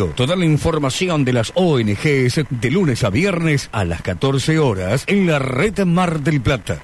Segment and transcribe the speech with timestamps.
[0.00, 0.14] Radio.
[0.14, 5.26] Toda la información de las ONGs de lunes a viernes a las 14 horas en
[5.26, 6.80] la red Mar del Plata.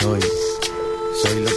[0.00, 0.20] Soy,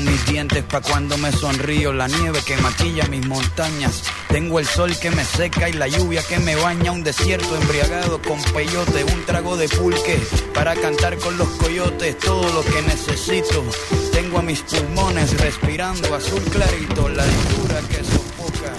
[0.00, 4.96] mis dientes pa' cuando me sonrío, la nieve que maquilla mis montañas, tengo el sol
[4.98, 9.24] que me seca y la lluvia que me baña, un desierto embriagado con peyote, un
[9.24, 10.20] trago de pulque
[10.54, 13.64] para cantar con los coyotes, todo lo que necesito.
[14.12, 18.72] Tengo a mis pulmones respirando azul clarito, la altura que sofoca.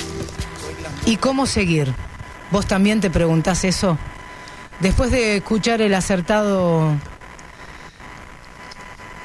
[1.06, 1.94] ¿Y cómo seguir?
[2.52, 3.97] ¿Vos también te preguntás eso?
[4.80, 6.94] Después de escuchar el acertado...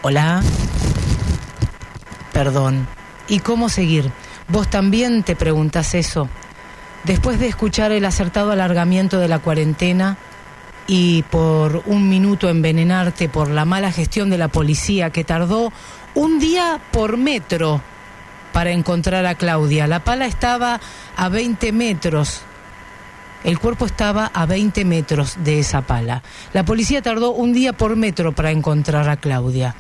[0.03, 0.43] Hola.
[2.41, 2.87] Perdón.
[3.29, 4.11] ¿Y cómo seguir?
[4.49, 6.27] ¿Vos también te preguntás eso?
[7.05, 10.17] Después de escuchar el acertado alargamiento de la cuarentena
[10.87, 15.71] y por un minuto envenenarte por la mala gestión de la policía que tardó
[16.15, 17.83] un día por metro
[18.55, 19.87] para encontrar a Claudia.
[19.87, 20.81] La pala estaba
[21.19, 22.41] a 20 metros.
[23.45, 26.23] El cuerpo estaba a 20 metros de esa pala.
[26.55, 29.75] La policía tardó un día por metro para encontrar a Claudia.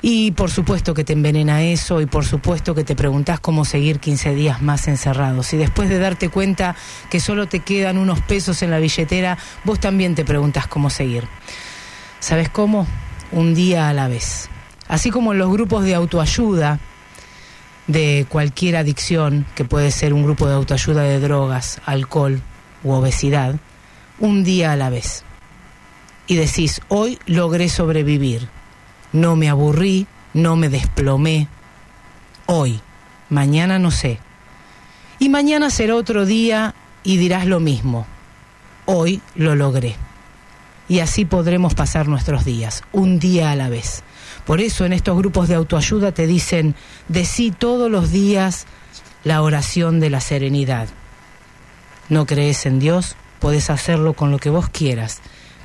[0.00, 3.98] Y por supuesto que te envenena eso y por supuesto que te preguntás cómo seguir
[3.98, 5.52] 15 días más encerrados.
[5.52, 6.76] Y después de darte cuenta
[7.10, 11.24] que solo te quedan unos pesos en la billetera, vos también te preguntás cómo seguir.
[12.20, 12.86] ¿Sabes cómo?
[13.32, 14.48] Un día a la vez.
[14.86, 16.78] Así como en los grupos de autoayuda,
[17.88, 22.40] de cualquier adicción, que puede ser un grupo de autoayuda de drogas, alcohol
[22.84, 23.56] u obesidad,
[24.18, 25.24] un día a la vez.
[26.26, 28.48] Y decís, hoy logré sobrevivir,
[29.12, 31.48] no me aburrí, no me desplomé,
[32.46, 32.80] hoy,
[33.28, 34.18] mañana no sé.
[35.18, 38.06] Y mañana será otro día y dirás lo mismo,
[38.86, 39.96] hoy lo logré.
[40.88, 44.02] Y así podremos pasar nuestros días, un día a la vez.
[44.46, 46.74] Por eso en estos grupos de autoayuda te dicen,
[47.08, 48.66] decí todos los días
[49.24, 50.88] la oración de la serenidad.
[52.08, 55.20] No crees en Dios, puedes hacerlo con lo que vos quieras,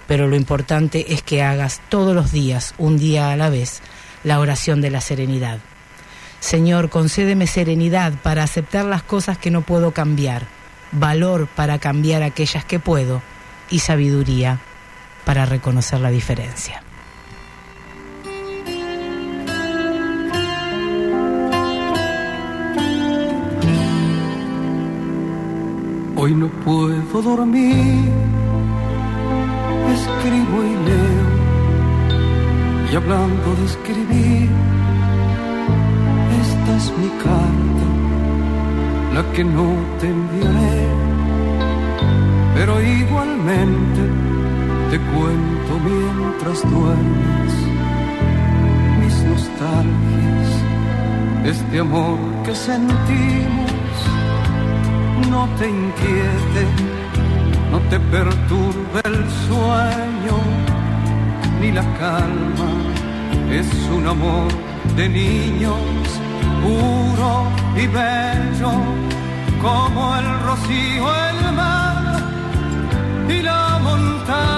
[0.08, 3.82] pero lo importante es que hagas todos los días, un día a la vez,
[4.24, 5.60] la oración de la serenidad.
[6.40, 10.46] Señor, concédeme serenidad para aceptar las cosas que no puedo cambiar,
[10.92, 13.22] valor para cambiar aquellas que puedo
[13.70, 14.60] y sabiduría
[15.26, 16.84] para reconocer la diferencia.
[26.16, 28.12] Hoy no puedo dormir,
[29.92, 31.28] escribo y leo,
[32.92, 34.50] y hablando de escribir,
[36.42, 37.88] esta es mi carta,
[39.16, 40.88] la que no te enviaré,
[42.56, 44.02] pero igualmente
[44.92, 47.54] te cuento mientras duermes
[49.00, 50.50] mis nostalgias,
[51.46, 53.72] este amor que sentimos.
[55.30, 56.62] No te inquiete,
[57.74, 60.38] no te perturbe el sueño
[61.60, 62.70] ni la calma.
[63.60, 64.48] Es un amor
[64.96, 65.82] de niños,
[66.64, 67.32] puro
[67.84, 68.74] y bello,
[69.66, 72.22] como el rocío, el mar
[73.36, 74.53] y la montaña.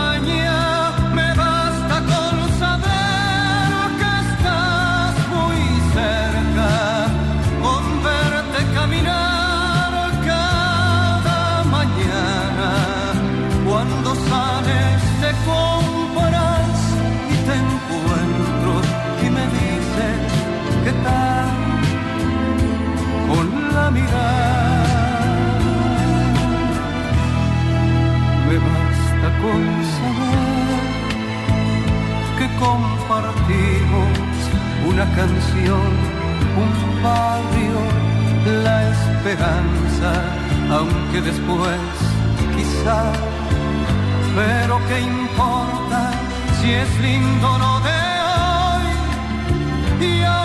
[32.37, 34.09] Que compartimos
[34.89, 35.89] una canción,
[36.63, 37.79] un barrio,
[38.63, 40.11] la esperanza,
[40.71, 41.79] aunque después
[42.55, 43.01] quizá,
[44.35, 46.11] pero qué importa
[46.59, 47.99] si es lindo o no de
[48.33, 48.87] hoy
[50.07, 50.44] y aún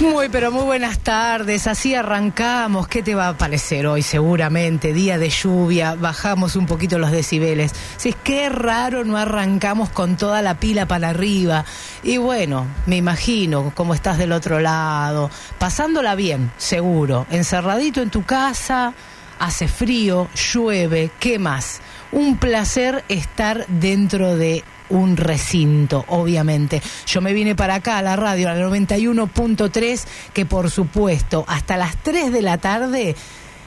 [0.00, 1.68] Muy, pero muy buenas tardes.
[1.68, 2.88] Así arrancamos.
[2.88, 4.02] ¿Qué te va a parecer hoy?
[4.02, 7.72] Seguramente, día de lluvia, bajamos un poquito los decibeles.
[7.96, 11.64] Si es que raro no arrancamos con toda la pila para arriba.
[12.02, 17.26] Y bueno, me imagino cómo estás del otro lado, pasándola bien, seguro.
[17.30, 18.94] Encerradito en tu casa,
[19.38, 21.80] hace frío, llueve, ¿qué más?
[22.10, 26.82] Un placer estar dentro de un recinto, obviamente.
[27.06, 31.76] Yo me vine para acá a la radio, a la 91.3, que por supuesto, hasta
[31.76, 33.16] las 3 de la tarde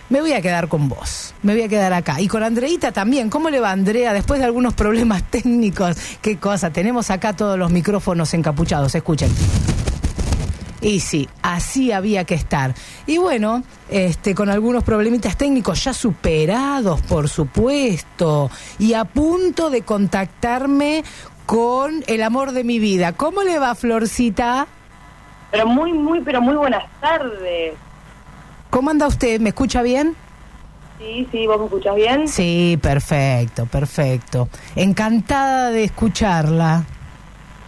[0.09, 1.33] me voy a quedar con vos.
[1.43, 2.21] Me voy a quedar acá.
[2.21, 3.29] Y con Andreita también.
[3.29, 4.13] ¿Cómo le va Andrea?
[4.13, 5.97] Después de algunos problemas técnicos.
[6.21, 6.71] Qué cosa.
[6.71, 8.95] Tenemos acá todos los micrófonos encapuchados.
[8.95, 9.29] Escuchen.
[10.81, 12.73] Y sí, así había que estar.
[13.05, 19.81] Y bueno, este, con algunos problemitas técnicos ya superados, por supuesto, y a punto de
[19.81, 21.03] contactarme
[21.45, 23.13] con el amor de mi vida.
[23.13, 24.67] ¿Cómo le va, Florcita?
[25.49, 27.73] Pero muy, muy, pero muy buenas tardes.
[28.69, 29.39] ¿Cómo anda usted?
[29.39, 30.15] ¿Me escucha bien?
[30.99, 32.27] Sí, sí, ¿vos me escuchás bien?
[32.27, 34.49] Sí, perfecto, perfecto.
[34.75, 36.83] Encantada de escucharla.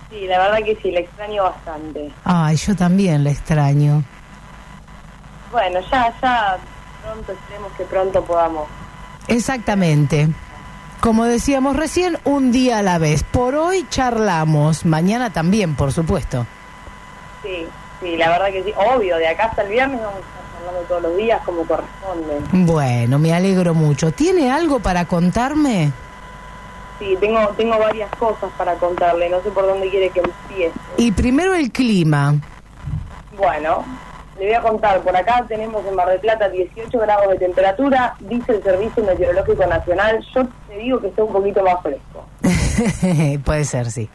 [0.10, 2.12] Sí, la verdad que sí, la extraño bastante.
[2.24, 4.04] Ay, yo también la extraño.
[5.52, 6.58] Bueno, ya, ya
[7.04, 8.68] pronto esperemos que pronto podamos.
[9.28, 10.30] Exactamente.
[11.00, 13.24] Como decíamos recién, un día a la vez.
[13.24, 16.46] Por hoy charlamos, mañana también, por supuesto.
[17.42, 17.66] Sí,
[18.02, 18.74] sí, la verdad que sí.
[18.76, 22.40] Obvio, de acá hasta el viernes vamos a estar hablando todos los días como corresponde.
[22.52, 24.12] Bueno, me alegro mucho.
[24.12, 25.92] ¿Tiene algo para contarme?
[27.00, 30.78] Sí, tengo, tengo varias cosas para contarle, no sé por dónde quiere que empiece.
[30.98, 32.36] Y primero el clima.
[33.38, 33.86] Bueno,
[34.38, 38.16] le voy a contar, por acá tenemos en Mar del Plata 18 grados de temperatura,
[38.20, 42.26] dice el Servicio Meteorológico Nacional, yo te digo que está un poquito más fresco.
[43.46, 44.10] Puede ser, sí.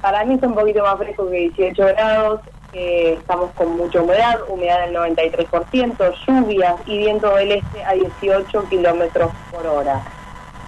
[0.00, 2.40] Para mí está un poquito más fresco que 18 grados,
[2.72, 8.68] eh, estamos con mucha humedad, humedad del 93%, lluvias y viento del este a 18
[8.68, 10.00] kilómetros por hora.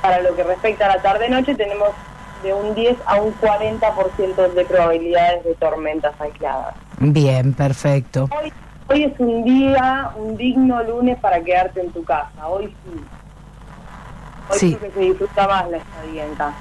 [0.02, 1.90] Para lo que respecta a la tarde-noche tenemos
[2.42, 6.74] de un 10 a un 40% de probabilidades de tormentas aisladas.
[6.98, 8.28] Bien, perfecto.
[8.36, 8.52] Hoy,
[8.88, 13.00] hoy es un día, un digno lunes para quedarte en tu casa, hoy sí.
[14.50, 14.74] Hoy Sí.
[14.74, 16.54] que se disfruta más la estadía en casa.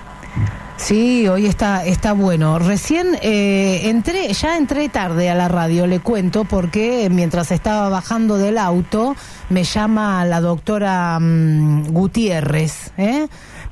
[0.77, 2.57] Sí, hoy está, está bueno.
[2.57, 8.37] Recién eh, entré, ya entré tarde a la radio, le cuento, porque mientras estaba bajando
[8.39, 9.15] del auto
[9.49, 13.27] me llama la doctora mm, Gutiérrez, ¿eh?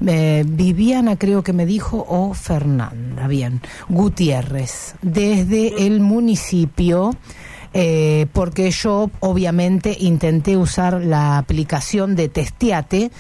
[0.06, 7.16] Eh, Viviana creo que me dijo, o Fernanda, bien, Gutiérrez, desde el municipio.
[7.74, 13.12] eh, porque yo obviamente intenté usar la aplicación de Testiate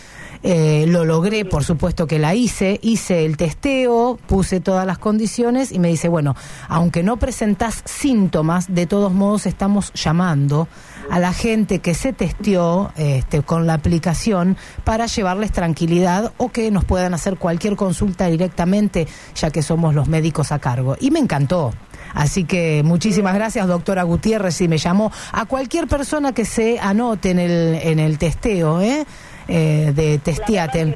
[0.42, 5.74] Eh, lo logré, por supuesto que la hice, hice el testeo, puse todas las condiciones
[5.74, 6.36] y me dice, bueno,
[6.70, 10.70] aunque no presentás síntomas, de todos modos estamos llamando
[11.10, 14.56] a la gente que se testeó este, con la aplicación
[14.86, 20.08] para llevarles tranquilidad o que nos puedan hacer cualquier consulta directamente, ya que somos los
[20.08, 20.96] médicos a cargo.
[21.02, 21.74] Y me encantó.
[22.14, 25.12] Así que muchísimas gracias, doctora Gutiérrez, si me llamó.
[25.32, 29.06] A cualquier persona que se anote en el, en el testeo, ¿eh?
[29.50, 30.96] Eh, de Testiaten.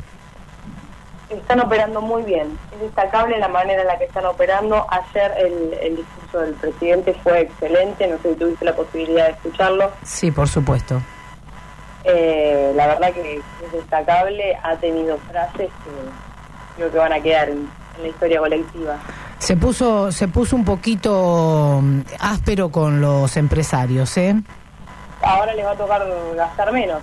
[1.29, 2.57] Están operando muy bien.
[2.75, 4.85] Es destacable la manera en la que están operando.
[4.89, 8.07] Ayer el, el discurso del presidente fue excelente.
[8.07, 9.91] No sé si tuviste la posibilidad de escucharlo.
[10.03, 11.01] Sí, por supuesto.
[12.03, 14.55] Eh, la verdad que es destacable.
[14.61, 17.67] Ha tenido frases que creo que van a quedar en,
[17.97, 18.97] en la historia colectiva.
[19.39, 24.35] Se puso, se puso un poquito mm, áspero con los empresarios, ¿eh?
[25.23, 26.05] Ahora les va a tocar
[26.35, 27.01] gastar menos.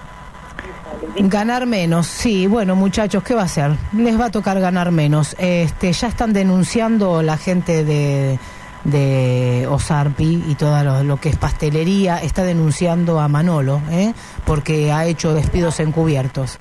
[1.16, 3.72] Ganar menos, sí, bueno muchachos, ¿qué va a hacer?
[3.92, 5.34] Les va a tocar ganar menos.
[5.38, 8.38] Este, ya están denunciando la gente de,
[8.84, 14.12] de Osarpi y todo lo, lo que es pastelería, está denunciando a Manolo, ¿eh?
[14.44, 16.58] porque ha hecho despidos encubiertos.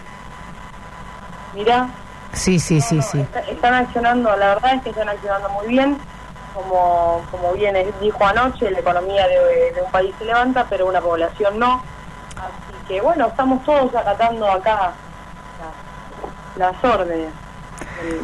[1.56, 1.90] Mirá,
[2.32, 3.20] Sí, sí, sí, No, sí.
[3.22, 5.98] está- Están accionando, la verdad es que están accionando muy bien.
[6.54, 11.00] Como, como bien dijo anoche, la economía de, de un país se levanta, pero una
[11.02, 11.82] población no.
[12.90, 14.94] Que bueno, estamos todos acatando acá
[16.58, 17.30] las, órdenes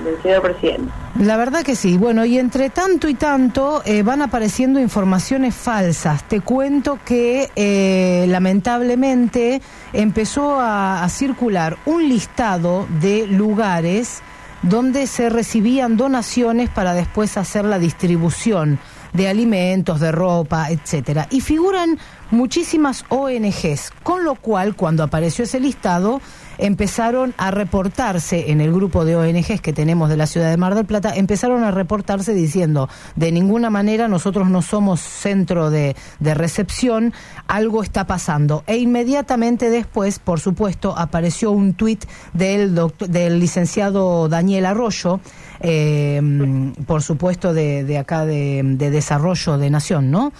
[0.04, 0.92] del, señor presidente.
[1.20, 1.98] La verdad que sí.
[1.98, 6.24] Bueno, y entre tanto y tanto eh, van apareciendo informaciones falsas.
[6.24, 9.62] Te cuento que eh, lamentablemente
[9.94, 14.24] empezó a circular un listado de lugares
[14.64, 18.80] donde se recibían donaciones para después hacer la distribución
[19.16, 21.28] de alimentos, de ropa, etcétera.
[21.32, 21.98] Y figuran
[22.32, 26.22] muchísimas ONGs, con lo cual cuando apareció ese listado
[26.58, 30.76] empezaron a reportarse en el grupo de ONGs que tenemos de la ciudad de Mar
[30.76, 36.34] del Plata, empezaron a reportarse diciendo, de ninguna manera nosotros no somos centro de, de
[36.34, 37.14] recepción,
[37.48, 38.64] algo está pasando.
[38.68, 45.20] E inmediatamente después, por supuesto, apareció un tuit del, del licenciado Daniel Arroyo,
[45.60, 46.22] eh,
[46.86, 50.34] por supuesto de, de acá de, de Desarrollo de Nación, ¿no?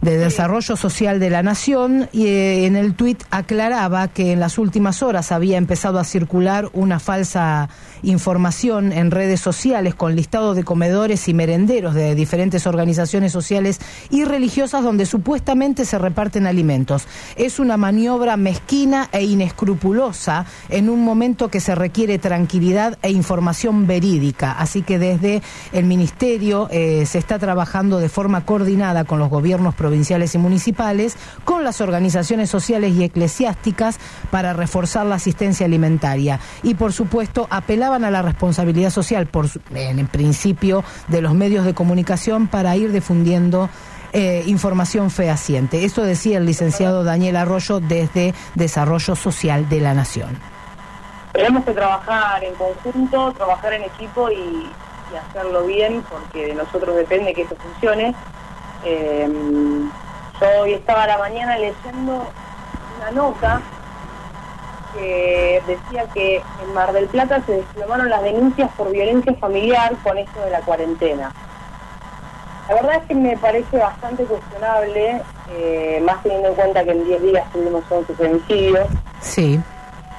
[0.00, 4.56] de Desarrollo Social de la Nación y eh, en el tuit aclaraba que en las
[4.56, 7.68] últimas horas había empezado a circular una falsa
[8.02, 13.80] información en redes sociales con listado de comedores y merenderos de diferentes organizaciones sociales
[14.10, 17.06] y religiosas donde supuestamente se reparten alimentos.
[17.36, 23.86] Es una maniobra mezquina e inescrupulosa en un momento que se requiere tranquilidad e información
[23.86, 24.52] verídica.
[24.52, 25.42] Así que desde
[25.72, 31.16] el Ministerio eh, se está trabajando de forma coordinada con los gobiernos provinciales y municipales,
[31.44, 33.98] con las organizaciones sociales y eclesiásticas
[34.30, 36.40] para reforzar la asistencia alimentaria.
[36.62, 37.46] Y por supuesto
[37.90, 42.76] apelaban a la responsabilidad social, por, en, en principio, de los medios de comunicación para
[42.76, 43.68] ir difundiendo
[44.12, 45.84] eh, información fehaciente.
[45.84, 50.38] Esto decía el licenciado Daniel Arroyo desde Desarrollo Social de la Nación.
[51.32, 54.68] Tenemos que trabajar en conjunto, trabajar en equipo y,
[55.12, 58.14] y hacerlo bien, porque de nosotros depende que eso funcione.
[58.84, 59.28] Eh,
[60.40, 62.26] yo hoy estaba a la mañana leyendo
[62.98, 63.60] una nota
[64.94, 70.18] que decía que en Mar del Plata se desplomaron las denuncias por violencia familiar con
[70.18, 71.32] esto de la cuarentena.
[72.68, 75.20] La verdad es que me parece bastante cuestionable,
[75.50, 78.86] eh, más teniendo en cuenta que en 10 días tuvimos 11 femicidios.
[79.20, 79.60] Sí.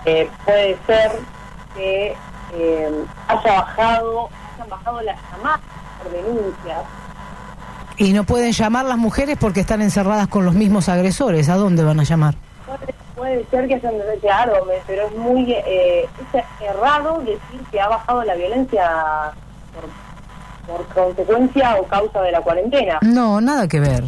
[0.06, 1.12] Eh, puede ser
[1.76, 2.14] que
[2.54, 5.62] eh, haya bajado, hayan bajado las llamadas
[6.04, 6.80] por denuncias.
[7.98, 11.48] Y no pueden llamar las mujeres porque están encerradas con los mismos agresores.
[11.48, 12.36] ¿A dónde van a llamar?
[12.66, 17.88] Puede, puede ser que hayan claro, pero es muy eh, es errado decir que ha
[17.88, 19.32] bajado la violencia
[20.66, 22.98] por, por consecuencia o causa de la cuarentena.
[23.04, 24.06] No, nada que ver.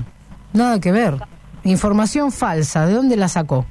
[0.51, 1.20] Nada que ver.
[1.63, 2.88] Información falsa.
[2.88, 3.65] ¿De dónde la sacó?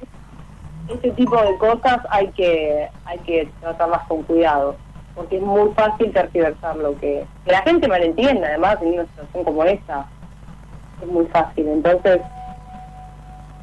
[0.88, 4.76] Ese tipo de cosas hay que hay que tratarlas con cuidado,
[5.16, 9.44] porque es muy fácil tergiversar lo que, que la gente malentienda, además en una situación
[9.44, 10.06] como esta
[11.02, 11.66] es muy fácil.
[11.66, 12.20] Entonces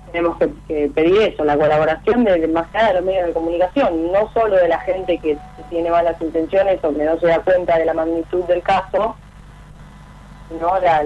[0.10, 3.34] tenemos que, pedir eso, la colaboración de, de más que nada de los medios de
[3.34, 7.28] comunicación, no solo de la gente que, que tiene malas intenciones o que no se
[7.28, 9.16] da cuenta de la magnitud del caso,
[10.50, 11.04] sino la,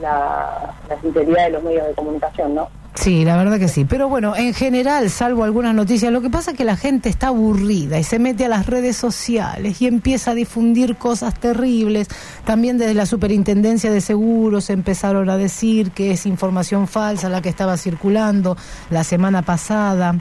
[0.00, 2.68] la, la sinceridad de los medios de comunicación, ¿no?
[2.94, 3.84] Sí, la verdad que sí.
[3.86, 7.28] Pero bueno, en general, salvo algunas noticias, lo que pasa es que la gente está
[7.28, 12.08] aburrida y se mete a las redes sociales y empieza a difundir cosas terribles.
[12.44, 17.48] También desde la Superintendencia de Seguros empezaron a decir que es información falsa la que
[17.48, 18.58] estaba circulando
[18.90, 20.16] la semana pasada.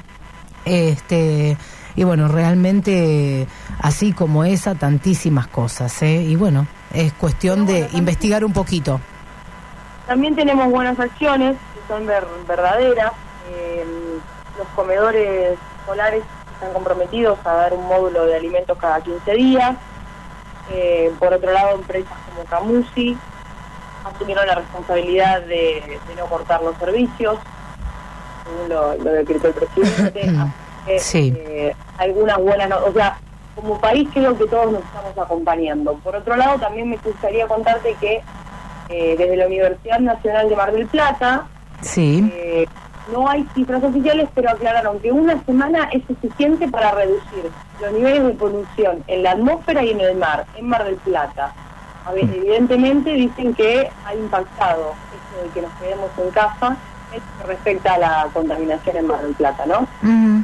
[0.64, 1.58] Este,
[1.98, 3.48] y bueno, realmente
[3.80, 6.02] así como esa, tantísimas cosas.
[6.04, 6.24] ¿eh?
[6.24, 9.02] Y bueno, es cuestión de investigar un poquito.
[10.08, 11.58] También tenemos buenas acciones
[11.92, 13.12] son ver- verdaderas.
[13.52, 13.86] Eh,
[14.58, 19.76] los comedores escolares están comprometidos a dar un módulo de alimentos cada 15 días.
[20.72, 23.18] Eh, por otro lado, empresas como Camusi
[24.06, 27.38] asumieron la responsabilidad de, de no cortar los servicios,
[28.46, 30.32] según lo, lo decretó el presidente.
[30.98, 31.34] Sí.
[31.38, 33.18] eh, algunas buenas, no- o sea,
[33.54, 35.94] como país creo que todos nos estamos acompañando.
[35.96, 38.22] Por otro lado, también me gustaría contarte que
[38.90, 41.46] eh, desde la Universidad Nacional de Mar del Plata
[41.82, 42.68] Sí, eh,
[43.12, 47.50] no hay cifras oficiales, pero aclararon que una semana es suficiente para reducir
[47.82, 51.52] los niveles de polución en la atmósfera y en el mar, en Mar del Plata.
[52.06, 56.78] A ver, evidentemente dicen que ha impactado esto de que nos quedemos en casa
[57.46, 59.80] respecta a la contaminación en Mar del Plata, ¿no?
[60.02, 60.44] Ujú.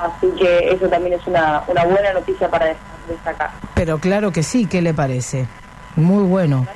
[0.00, 2.76] Así que eso también es una, una buena noticia para des-
[3.08, 3.50] destacar.
[3.74, 5.46] pero claro que sí, ¿qué le parece?
[5.96, 6.66] Muy bueno.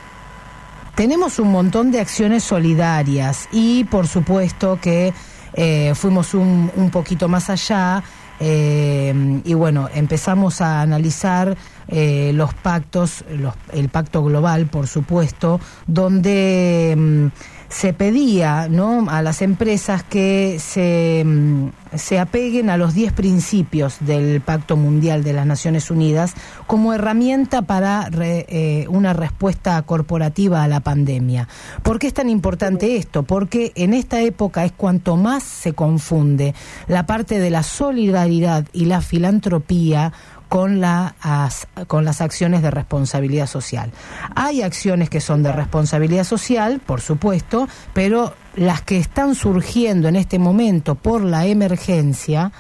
[0.94, 5.12] Tenemos un montón de acciones solidarias y por supuesto que
[5.54, 8.02] eh, fuimos un, un poquito más allá
[8.40, 11.56] eh, y bueno, empezamos a analizar
[11.88, 17.26] eh, los pactos, los- el pacto global por supuesto, donde mm,
[17.72, 19.06] se pedía ¿no?
[19.08, 25.24] a las empresas que se, mm, se apeguen a los 10 principios del Pacto Mundial
[25.24, 26.34] de las Naciones Unidas
[26.66, 31.48] como herramienta para re- eh, una respuesta corporativa a la pandemia.
[31.82, 33.22] ¿Por qué es tan importante esto?
[33.22, 36.54] Porque en esta época es cuanto más se confunde
[36.88, 40.12] la parte de la solidaridad y la filantropía
[40.52, 43.90] con, la, as- con las acciones de responsabilidad social.
[44.36, 50.16] Hay acciones que son de responsabilidad social, por supuesto, pero las que están surgiendo en
[50.16, 52.52] este momento por la emergencia,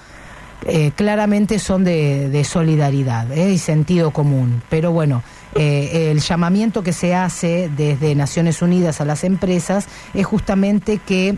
[0.64, 3.50] eh, claramente son de, de solidaridad ¿eh?
[3.52, 4.62] y sentido común.
[4.70, 5.22] Pero bueno,
[5.54, 11.36] eh, el llamamiento que se hace desde Naciones Unidas a las empresas es justamente que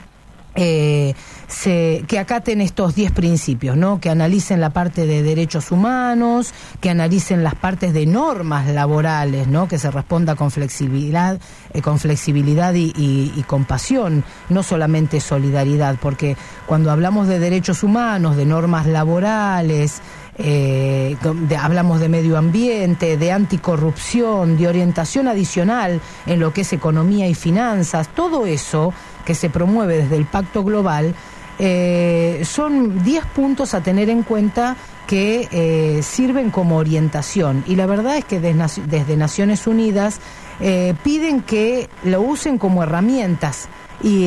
[0.57, 1.15] eh,
[1.49, 4.01] se, que acaten estos 10 principios, ¿no?
[4.01, 9.69] que analicen la parte de derechos humanos, que analicen las partes de normas laborales, ¿no?
[9.69, 11.39] que se responda con flexibilidad,
[11.73, 16.37] eh, con flexibilidad y, y- y compasión, no solamente solidaridad, porque
[16.67, 20.01] cuando hablamos de derechos humanos, de normas laborales,
[20.37, 21.17] eh,
[21.61, 27.35] hablamos de medio ambiente, de anticorrupción, de orientación adicional en lo que es economía y
[27.35, 28.93] finanzas, todo eso
[29.25, 31.15] que se promueve desde el Pacto Global,
[31.59, 37.63] eh, son 10 puntos a tener en cuenta que eh, sirven como orientación.
[37.67, 40.21] Y la verdad es que desde, Naci- desde Naciones Unidas
[40.61, 43.69] eh, piden que lo usen como herramientas
[44.03, 44.25] y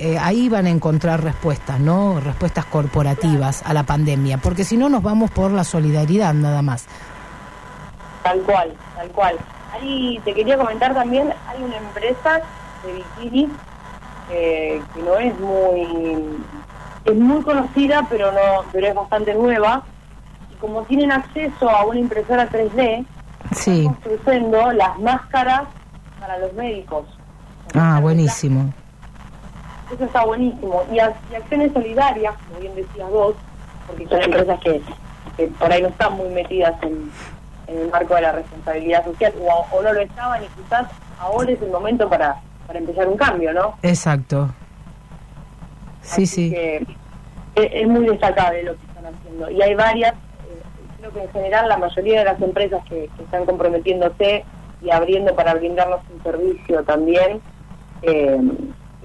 [0.00, 2.18] eh, ahí van a encontrar respuestas, ¿no?
[2.20, 6.86] Respuestas corporativas a la pandemia, porque si no nos vamos por la solidaridad nada más.
[8.22, 9.36] Tal cual, tal cual.
[9.72, 12.40] Ahí te quería comentar también, hay una empresa
[12.84, 13.50] de bikinis
[14.30, 16.36] eh, que no es muy
[17.04, 19.84] es muy conocida, pero no pero es bastante nueva.
[20.52, 23.04] Y como tienen acceso a una impresora 3D,
[23.54, 23.80] Sí.
[23.86, 25.62] están construyendo las máscaras
[26.20, 27.06] para los médicos.
[27.74, 28.72] Ah, buenísimo.
[29.92, 30.82] Eso está buenísimo.
[30.90, 33.34] Y, ac- y acciones solidarias, como bien decías vos,
[33.86, 34.82] porque son empresas que,
[35.36, 37.08] que por ahí no están muy metidas en,
[37.68, 40.88] en el marco de la responsabilidad social, o, o no lo estaban, y quizás
[41.20, 42.36] ahora es el momento para,
[42.66, 43.74] para empezar un cambio, ¿no?
[43.82, 44.52] Exacto.
[46.02, 46.50] Sí, Así sí.
[46.50, 46.76] que
[47.56, 49.50] es, es muy destacable lo que están haciendo.
[49.50, 50.62] Y hay varias, eh,
[50.98, 54.44] creo que en general la mayoría de las empresas que, que están comprometiéndose
[54.82, 57.40] y abriendo para brindarnos un servicio también,
[58.02, 58.38] eh,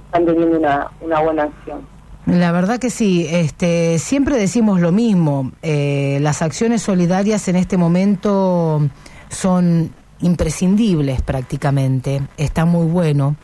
[0.06, 1.88] están teniendo una, una buena acción.
[2.28, 5.52] La verdad que sí, este, siempre decimos lo mismo.
[5.63, 8.82] eh, las acciones solidarias en este momento
[9.30, 12.21] son imprescindibles prácticamente.
[12.38, 13.36] Está muy bueno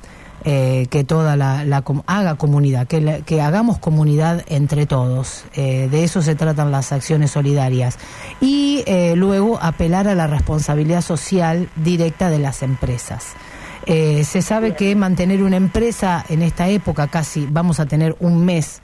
[0.49, 5.43] eh, que toda la, haga comunidad, que, hagamos comunidad entre todos.
[5.55, 7.97] Eh, de eso se tratan las acciones solidarias.
[8.39, 13.33] Y eh, luego apelar a la responsabilidad social directa de las empresas.
[13.85, 18.81] Se sabe que mantener una empresa en esta época, casi vamos a tener un mes,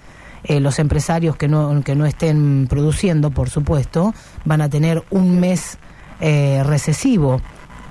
[0.47, 4.13] los empresarios que no, que no estén produciendo, por supuesto,
[4.45, 5.77] van a tener un mes
[6.21, 7.41] recesivo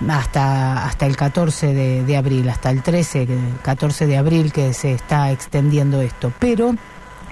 [0.09, 4.93] hasta, hasta el 14 de, abril, hasta el 13, que- 14 de abril que se
[4.93, 6.33] está extendiendo esto.
[6.39, 6.75] Pero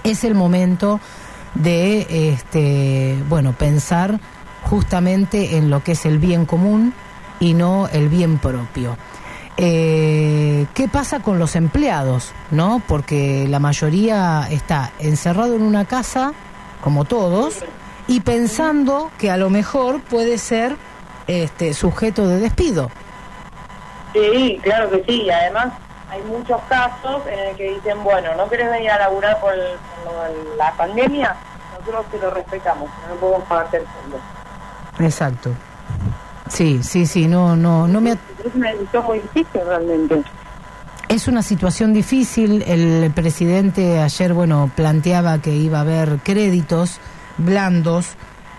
[0.03, 0.99] es el momento
[1.55, 4.19] de este, bueno, pensar
[4.63, 6.93] justamente en lo que es el bien común
[7.39, 8.97] y no el bien propio.
[9.57, 12.31] Eh, ¿Qué pasa con los empleados?
[12.51, 12.81] ¿No?
[12.87, 16.33] Porque la mayoría está encerrado en una casa,
[16.81, 17.55] como todos,
[18.07, 20.77] y pensando que a lo mejor puede ser
[21.27, 22.89] este sujeto de despido.
[24.13, 25.29] Sí, claro que sí.
[25.29, 25.67] Además
[26.09, 29.77] hay muchos casos en el que dicen, bueno, no querés venir a laburar por, el-
[30.03, 31.35] por la pandemia,
[31.79, 34.19] nosotros te lo respetamos, no podemos pagarte el fondo.
[34.99, 35.51] Exacto.
[36.49, 38.11] Sí, sí, sí, no, no, no me...
[38.11, 40.21] Es una decisión muy difícil realmente.
[41.07, 42.61] Es una situación difícil.
[42.67, 46.99] El presidente ayer, bueno, planteaba que iba a haber créditos
[47.37, 48.15] blandos.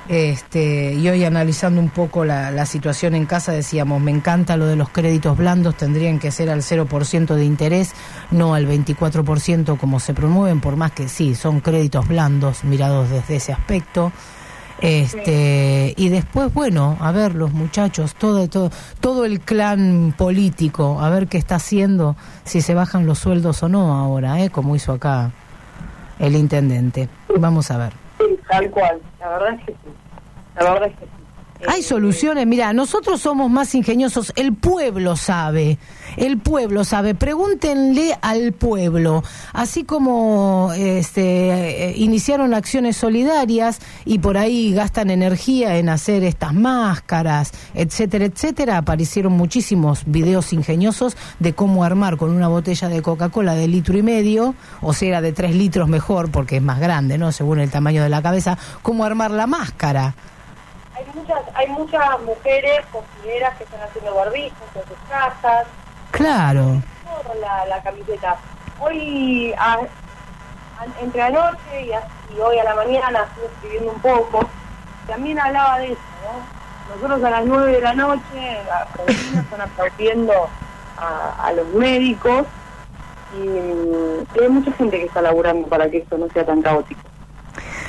[0.08, 4.76] Este, y hoy analizando un poco la, situación en casa decíamos, me encanta lo de
[4.76, 7.92] los créditos blandos, tendrían que ser al 0% de interés,
[8.30, 13.36] no al 24% como se promueven, por más que sí, son créditos blandos mirados desde
[13.36, 14.12] ese aspecto.
[14.80, 21.08] Este, y después, bueno, a ver los muchachos, todo, todo, todo el clan político, a
[21.08, 24.50] ver qué está haciendo, si se bajan los sueldos o no ahora, ¿eh?
[24.50, 25.30] como hizo acá
[26.18, 27.08] el intendente.
[27.38, 28.01] Vamos a ver.
[28.28, 29.00] Sí, tal cual.
[29.20, 29.88] La verdad es que sí.
[30.56, 31.21] La verdad es que sí.
[31.68, 35.78] Hay Eh, soluciones, mira, nosotros somos más ingeniosos, el pueblo sabe,
[36.16, 39.22] el pueblo sabe, pregúntenle al pueblo,
[39.52, 46.52] así como este, eh, iniciaron acciones solidarias y por ahí gastan energía en hacer estas
[46.52, 53.54] máscaras, etcétera, etcétera, aparecieron muchísimos videos ingeniosos de cómo armar con una botella de Coca-Cola
[53.54, 57.30] de litro y medio, o sea, de tres litros mejor porque es más grande, ¿no?
[57.30, 60.14] Según el tamaño de la cabeza, cómo armar la máscara.
[60.94, 65.66] Hay muchas, hay muchas mujeres cocineras que están haciendo barbijos en sus casas,
[66.10, 66.82] Claro.
[67.40, 68.36] la, la camiseta.
[68.78, 69.78] Hoy, a-
[71.00, 74.48] entre anoche y, a- y hoy a la mañana, estuve escribiendo un poco,
[75.06, 76.94] también hablaba de eso, ¿no?
[76.94, 80.32] Nosotros a las 9 de la noche, Argentina están aplaudiendo
[80.98, 82.44] a, a los médicos
[83.34, 87.00] y, mm, hay mucha gente que está laburando para que esto no sea tan caótico.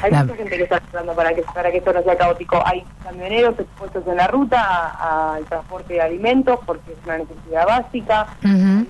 [0.03, 2.61] Hay La- mucha gente que está laburando para que, para que esto no sea caótico.
[2.65, 8.27] Hay camioneros expuestos en la ruta al transporte de alimentos porque es una necesidad básica
[8.43, 8.85] Ujú.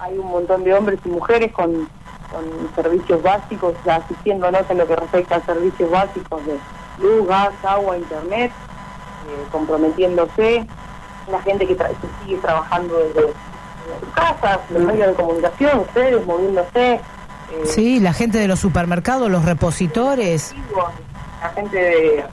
[0.00, 1.88] hay un montón de hombres y mujeres con,
[2.32, 2.44] con
[2.74, 6.58] servicios básicos, ya asistiéndonos en lo que respecta a servicios básicos de
[6.98, 10.66] luz, gas, agua, internet, eh, comprometiéndose,
[11.30, 15.78] la gente que, tra- que sigue trabajando desde, desde sus casas, los medios de comunicación,
[15.78, 17.00] ustedes moviéndose,
[17.52, 20.54] eh, Sí, la gente de los supermercados, los repositores,
[21.42, 22.24] la gente de, de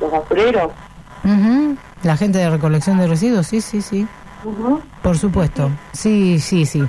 [0.00, 0.70] los basureros.
[1.24, 1.76] Ujú.
[2.02, 4.06] la gente de recolección de residuos, sí, sí, sí,
[5.02, 5.70] por supuesto.
[5.92, 6.82] Sí, sí, sí.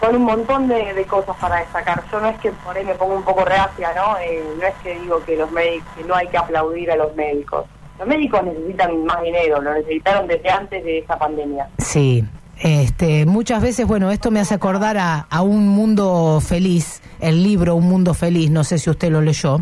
[0.00, 2.02] Son un montón de, de cosas para destacar.
[2.10, 4.16] Yo no es que por ahí me pongo un poco reacia, ¿no?
[4.18, 7.14] Eh, no es que digo que los médicos, que no hay que aplaudir a los
[7.14, 7.66] médicos.
[7.98, 11.68] Los médicos necesitan más dinero, lo necesitaron desde antes de esta pandemia.
[11.78, 12.24] Sí.
[12.62, 17.74] Este, muchas veces, bueno, esto me hace acordar a, a Un Mundo Feliz, el libro
[17.74, 19.58] Un Mundo Feliz, no sé si usted lo leyó.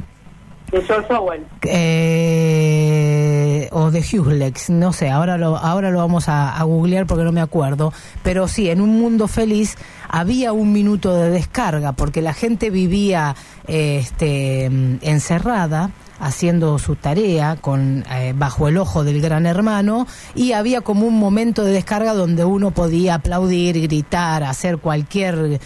[0.71, 1.45] De George Orwell.
[1.63, 7.25] eh, o de Hughes, no sé, ahora lo, ahora lo vamos a, a googlear porque
[7.25, 9.77] no me acuerdo, pero sí, en un mundo feliz
[10.09, 13.35] había un minuto de descarga porque la gente vivía
[13.67, 20.83] este, encerrada haciendo su tarea con eh, bajo el ojo del gran hermano y había
[20.83, 25.61] como un momento de descarga donde uno podía aplaudir, gritar, hacer cualquier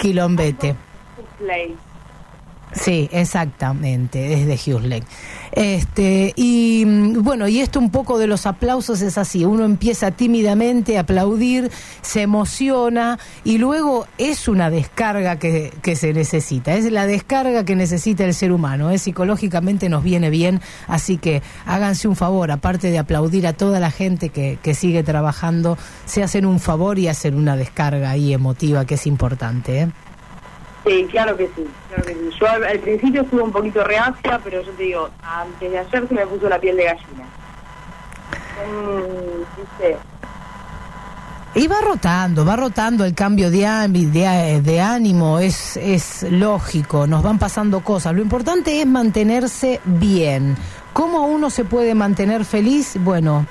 [0.00, 0.74] quilombete.
[1.38, 1.76] Play.
[2.72, 5.02] Sí, exactamente, es de Hughesleg.
[5.52, 10.10] Este, y mm, bueno, y esto un poco de los aplausos es así, uno empieza
[10.10, 11.70] tímidamente a aplaudir,
[12.02, 17.74] se emociona y luego es una descarga que, que se necesita, es la descarga que
[17.74, 18.98] necesita el ser humano, ¿eh?
[18.98, 23.90] psicológicamente nos viene bien, así que háganse un favor, aparte de aplaudir a toda la
[23.90, 28.84] gente que, que sigue trabajando, se hacen un favor y hacen una descarga ahí emotiva
[28.84, 29.80] que es importante.
[29.80, 29.88] ¿eh?
[30.86, 32.30] Sí, claro que sí, claro que sí.
[32.40, 36.14] Yo al, principio estuve un poquito reacia, pero yo te digo, antes de ayer se
[36.14, 37.24] me puso la piel de gallina.
[38.66, 40.18] Mm.
[41.54, 47.22] Y va rotando, va rotando el cambio de, de, de ánimo, es, es lógico, nos
[47.22, 48.14] van pasando cosas.
[48.14, 50.56] Lo importante es mantenerse bien.
[50.92, 52.96] ¿Cómo uno se puede mantener feliz?
[53.00, 53.46] Bueno,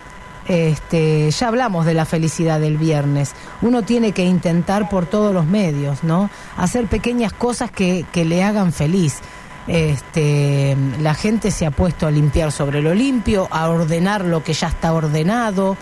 [0.48, 3.34] este, ya hablamos de la felicidad del viernes.
[3.62, 6.30] Uno tiene que intentar por todos los medios, ¿no?
[6.56, 9.20] Hacer pequeñas cosas que, que le hagan feliz.
[9.68, 14.54] Este, la gente se ha puesto a limpiar sobre lo limpio, a ordenar lo que
[14.54, 15.76] ya está ordenado.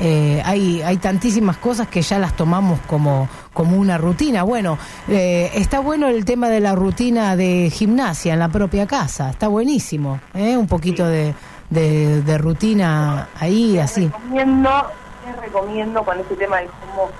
[0.00, 4.44] Eh, hay, hay tantísimas cosas que ya las tomamos como, como una rutina.
[4.44, 4.78] Bueno,
[5.08, 9.48] eh, está bueno el tema de la rutina de gimnasia en la propia casa, está
[9.48, 10.20] buenísimo.
[10.34, 10.56] ¿eh?
[10.56, 11.34] Un poquito de,
[11.70, 14.06] de, de rutina ahí, así.
[14.08, 14.90] recomiendo,
[15.26, 17.12] les recomiendo con este tema del home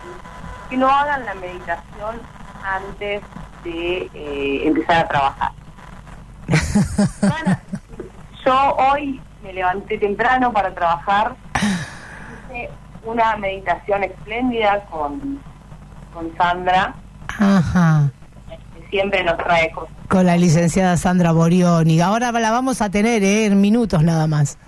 [0.71, 2.21] que no hagan la meditación
[2.63, 3.23] antes
[3.65, 5.53] de eh, empezar a trabajar.
[8.45, 11.35] yo hoy me levanté temprano para trabajar.
[12.51, 12.71] Hice
[13.05, 15.41] una meditación espléndida con,
[16.13, 16.95] con Sandra,
[17.39, 18.11] Ajá.
[18.91, 19.95] Siempre nos trae cosas.
[20.09, 22.01] Con la licenciada Sandra Borioni.
[22.01, 23.47] Ahora la vamos a tener ¿eh?
[23.47, 24.59] en minutos nada más.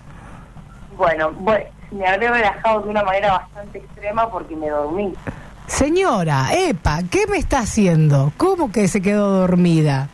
[0.96, 5.14] Bueno, bueno, me habré relajado de una manera bastante extrema porque me dormí.
[5.66, 8.32] Señora, epa, ¿qué me está haciendo?
[8.36, 10.08] ¿Cómo que se quedó dormida?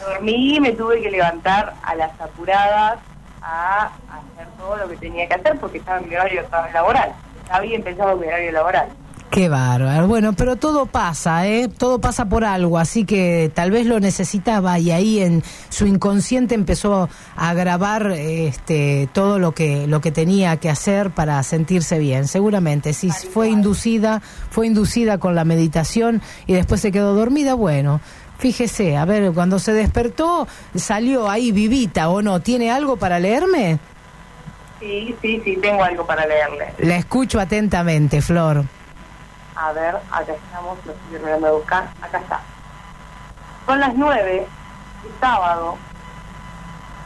[0.00, 2.98] Dormí y me tuve que levantar a las apuradas
[3.42, 6.42] a hacer todo lo que tenía que hacer porque estaba en mi horario
[6.72, 7.12] laboral.
[7.50, 8.88] Había empezado mi horario laboral.
[9.30, 10.08] Qué bárbaro.
[10.08, 11.68] Bueno, pero todo pasa, ¿eh?
[11.68, 16.56] Todo pasa por algo, así que tal vez lo necesitaba y ahí en su inconsciente
[16.56, 22.26] empezó a grabar este, todo lo que, lo que tenía que hacer para sentirse bien,
[22.26, 22.92] seguramente.
[22.92, 28.00] Si fue inducida, fue inducida con la meditación y después se quedó dormida, bueno.
[28.38, 32.40] Fíjese, a ver, cuando se despertó, salió ahí vivita o no.
[32.40, 33.78] ¿Tiene algo para leerme?
[34.80, 36.72] Sí, sí, sí, tengo algo para leerle.
[36.78, 38.64] La escucho atentamente, Flor.
[39.60, 41.90] A ver, acá estamos, lo estoy terminando de buscar.
[42.00, 42.40] Acá está.
[43.66, 45.76] Son las nueve, es sábado.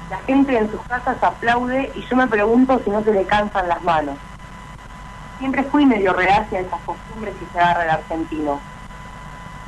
[0.09, 3.69] La gente en sus casas aplaude y yo me pregunto si no se le cansan
[3.69, 4.17] las manos.
[5.41, 8.61] Siempre fui medio reacia a esas costumbres que se agarra el argentino.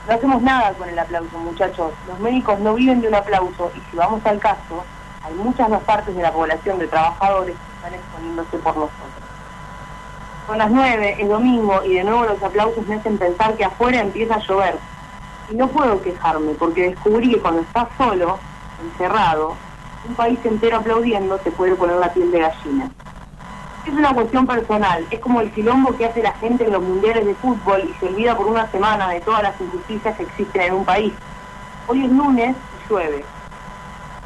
[0.07, 1.93] No hacemos nada con el aplauso, muchachos.
[2.07, 4.85] Los médicos no viven de un aplauso y si vamos al caso,
[5.25, 9.26] hay muchas más partes de la población de trabajadores que están exponiéndose por nosotros.
[10.47, 14.01] Son las nueve, es domingo, y de nuevo los aplausos me hacen pensar que afuera
[14.01, 14.77] empieza a llover.
[15.51, 18.39] Y no puedo quejarme, porque descubrí que cuando estás solo,
[18.81, 19.57] encerrado,
[20.09, 22.89] un país entero aplaudiendo te puede poner la piel de gallina.
[23.85, 27.27] Es una cuestión personal, es como el quilombo que hace la gente en los mundiales
[27.27, 30.75] de fútbol y se olvida por una semana de todas las injusticias que existen en
[30.75, 31.13] un país.
[31.89, 33.25] Hoy es lunes y llueve.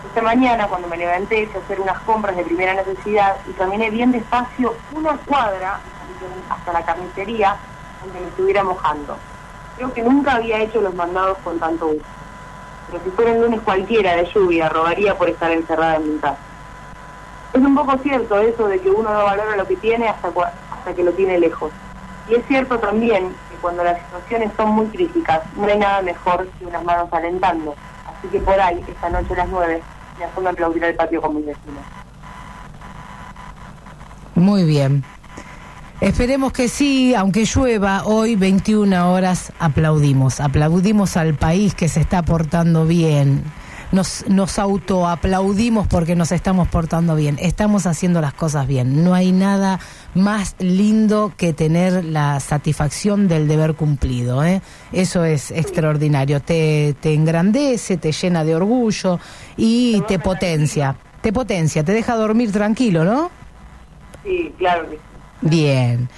[0.07, 4.13] Esta mañana, cuando me levanté, a hacer unas compras de primera necesidad y caminé bien
[4.13, 5.81] despacio una cuadra
[6.49, 7.57] hasta la carnicería
[8.03, 9.17] donde me estuviera mojando.
[9.77, 12.05] Creo que nunca había hecho los mandados con tanto gusto.
[12.91, 16.39] Pero si fuera un lunes cualquiera de lluvia, robaría por estar encerrada en mi casa.
[17.53, 21.05] Es un poco cierto eso de que uno no valora lo que tiene hasta que
[21.05, 21.73] lo tiene lejos.
[22.29, 26.47] Y es cierto también que cuando las situaciones son muy críticas, no hay nada mejor
[26.59, 27.75] que unas manos alentando.
[28.07, 29.83] Así que por ahí, esta noche a las 9,
[30.19, 31.83] me asomo a aplaudir al patio con mis vecinos.
[34.35, 35.05] Muy bien.
[36.01, 40.41] Esperemos que sí, aunque llueva, hoy 21 horas aplaudimos.
[40.41, 43.43] Aplaudimos al país que se está portando bien.
[43.93, 47.37] Nos, nos autoaplaudimos porque nos estamos portando bien.
[47.39, 49.05] Estamos haciendo las cosas bien.
[49.05, 49.79] No hay nada
[50.15, 54.43] más lindo que tener la satisfacción del deber cumplido.
[54.43, 54.63] ¿eh?
[54.93, 56.41] Eso es extraordinario.
[56.41, 59.21] Te, te engrandece, te llena de orgullo
[59.59, 60.97] y te potencia.
[61.21, 63.31] Te potencia, te deja dormir tranquilo, ¿no?
[64.25, 65.10] Sí, claro que sí.
[65.41, 66.09] Bien.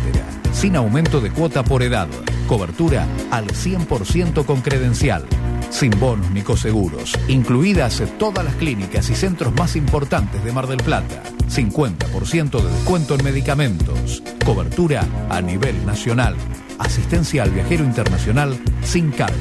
[0.51, 2.09] Sin aumento de cuota por edad.
[2.47, 5.25] Cobertura al 100% con credencial.
[5.69, 7.17] Sin bonos ni coseguros.
[7.29, 11.23] Incluidas todas las clínicas y centros más importantes de Mar del Plata.
[11.49, 14.21] 50% de descuento en medicamentos.
[14.45, 16.35] Cobertura a nivel nacional.
[16.79, 19.37] Asistencia al viajero internacional sin cargo.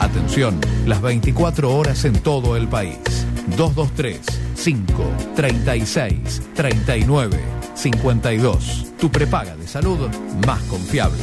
[0.00, 2.98] Atención, las 24 horas en todo el país.
[3.56, 4.20] 223
[4.54, 5.04] 5
[5.36, 7.38] 36 39
[7.74, 8.86] 52.
[8.98, 10.08] Tu prepaga de salud
[10.46, 11.18] más confiable.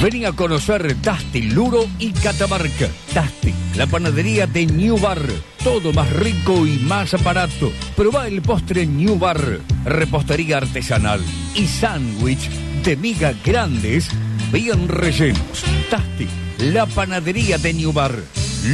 [0.00, 2.88] Vení a conocer Tasti, Luro y Catamarca.
[3.12, 5.20] Tasti, la panadería de New Bar.
[5.64, 7.72] Todo más rico y más barato.
[7.96, 9.60] Probá el postre New Bar.
[9.84, 11.20] Repostería artesanal
[11.54, 12.48] y sándwich
[12.84, 14.08] de miga grandes,
[14.52, 15.64] bien rellenos.
[15.90, 16.28] Tasti,
[16.58, 18.14] la panadería de New Bar.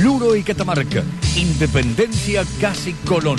[0.02, 1.02] Luro y Catamarca.
[1.36, 3.38] Independencia Casi Colón.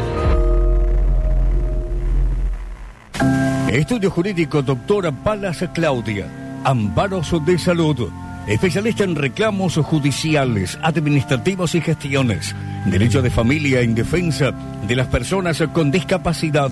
[3.70, 6.47] Estudio Jurídico Doctora Palas Claudia.
[6.68, 8.12] Amparos de Salud.
[8.46, 12.54] Especialista en reclamos judiciales, administrativos y gestiones.
[12.88, 14.52] Derecho de familia en defensa
[14.86, 16.70] de las personas con discapacidad.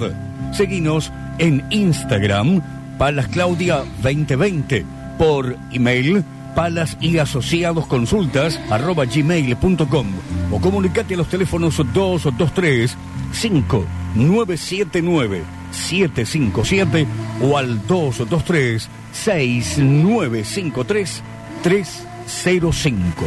[0.52, 2.62] Seguinos en Instagram,
[2.98, 4.86] Palas Claudia 2020.
[5.18, 10.08] Por email, palas y asociados consultas arroba gmail.com
[10.52, 12.98] o comunicate a los teléfonos 223
[13.32, 17.08] 5979 757
[17.42, 21.24] o al 223 6953
[21.64, 23.26] 305.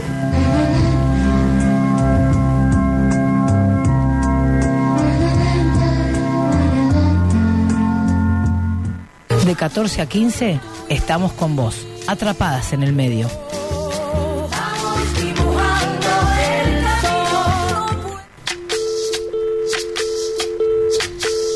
[9.49, 13.31] De 14 a 15 estamos con vos, atrapadas en el medio.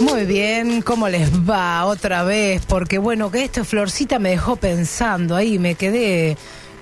[0.02, 2.66] Muy bien, ¿cómo les va otra vez?
[2.66, 6.36] Porque bueno, que esta florcita me dejó pensando ahí, me quedé,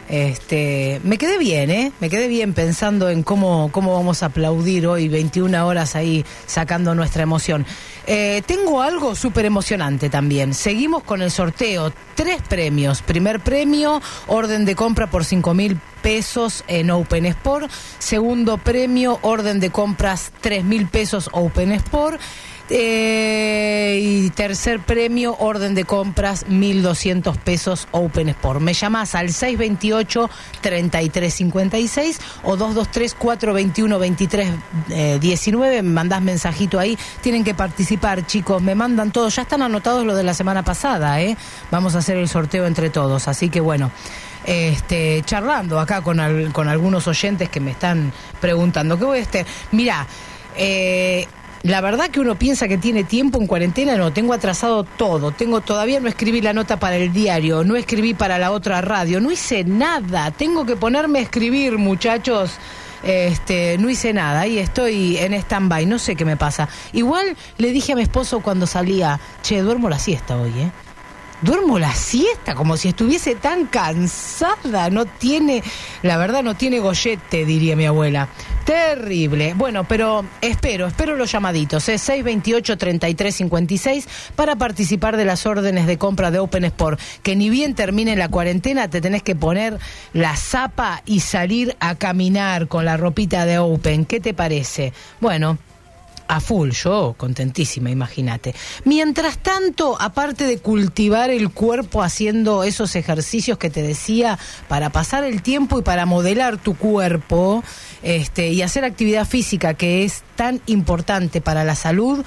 [0.09, 1.93] este, me quedé bien, ¿eh?
[2.01, 6.95] Me quedé bien pensando en cómo, cómo vamos a aplaudir hoy 21 horas ahí sacando
[6.95, 7.67] nuestra emoción.
[8.07, 10.55] Eh, tengo algo súper emocionante también.
[10.55, 11.93] Seguimos con el sorteo.
[12.15, 13.03] Tres premios.
[13.03, 17.71] Primer premio, orden de compra por 5 mil pesos en Open Sport.
[17.99, 22.19] Segundo premio, orden de compras 3 mil pesos Open Sport.
[22.73, 28.61] Eh, y tercer premio, orden de compras, 1.200 pesos Open Sport.
[28.61, 35.57] Me llamas al 628-3356 o 223-421-2319.
[35.57, 36.97] Me mandás mensajito ahí.
[37.23, 38.63] Tienen que participar, chicos.
[38.63, 39.35] Me mandan todos.
[39.35, 41.37] Ya están anotados lo de la semana pasada, ¿eh?
[41.73, 43.27] Vamos a hacer el sorteo entre todos.
[43.27, 43.91] Así que bueno.
[44.43, 46.19] Este, charlando acá con,
[46.53, 49.45] con algunos oyentes que me están preguntando, ¿qué voy a estar?
[49.71, 50.07] Mira,
[50.57, 51.29] eh,
[51.63, 55.61] la verdad que uno piensa que tiene tiempo en cuarentena, no, tengo atrasado todo, tengo
[55.61, 59.31] todavía no escribí la nota para el diario, no escribí para la otra radio, no
[59.31, 62.53] hice nada, tengo que ponerme a escribir, muchachos.
[63.03, 66.69] Este, no hice nada y estoy en stand-by, no sé qué me pasa.
[66.93, 70.71] Igual le dije a mi esposo cuando salía, che, duermo la siesta hoy, ¿eh?
[71.43, 74.91] Duermo la siesta como si estuviese tan cansada.
[74.91, 75.63] No tiene,
[76.03, 78.29] la verdad, no tiene gollete, diría mi abuela.
[78.65, 79.55] Terrible.
[79.55, 81.89] Bueno, pero espero, espero los llamaditos.
[81.89, 87.01] Es 628-3356 para participar de las órdenes de compra de Open Sport.
[87.23, 89.79] Que ni bien termine la cuarentena, te tenés que poner
[90.13, 94.05] la zapa y salir a caminar con la ropita de Open.
[94.05, 94.93] ¿Qué te parece?
[95.21, 95.59] Bueno.
[96.31, 98.55] A full, yo contentísima, imagínate.
[98.85, 105.25] Mientras tanto, aparte de cultivar el cuerpo haciendo esos ejercicios que te decía para pasar
[105.25, 107.65] el tiempo y para modelar tu cuerpo,
[108.05, 112.25] este, y hacer actividad física que es tan importante para la salud,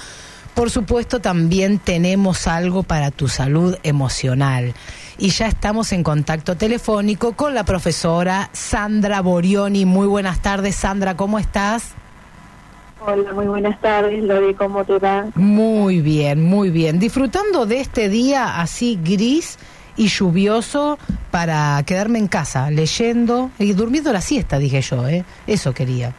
[0.53, 4.73] por supuesto también tenemos algo para tu salud emocional.
[5.17, 9.85] Y ya estamos en contacto telefónico con la profesora Sandra Borioni.
[9.85, 11.93] Muy buenas tardes, Sandra, ¿cómo estás?
[13.05, 15.25] Hola, muy buenas tardes, Lori, ¿cómo te va?
[15.35, 16.99] Muy bien, muy bien.
[16.99, 19.59] Disfrutando de este día así gris
[19.97, 20.97] y lluvioso
[21.29, 25.25] para quedarme en casa, leyendo y durmiendo la siesta, dije yo, ¿eh?
[25.47, 26.13] Eso quería.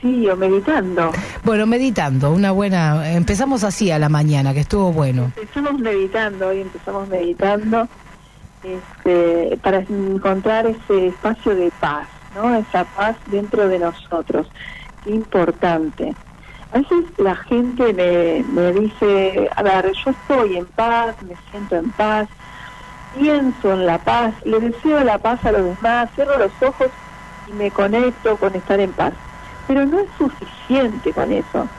[0.00, 1.10] Sí, o meditando.
[1.42, 3.10] Bueno, meditando, una buena...
[3.10, 5.32] Empezamos así a la mañana, que estuvo bueno.
[5.36, 7.88] Empezamos meditando, hoy empezamos meditando
[8.62, 12.54] este, para encontrar ese espacio de paz, ¿no?
[12.54, 14.46] Esa paz dentro de nosotros.
[15.08, 16.14] Importante.
[16.70, 21.76] A veces la gente me, me dice, a ver, yo estoy en paz, me siento
[21.76, 22.28] en paz,
[23.10, 26.90] pienso en la paz, le deseo la paz a los demás, cierro los ojos
[27.46, 29.14] y me conecto con estar en paz.
[29.66, 31.70] Pero no es suficiente con eso.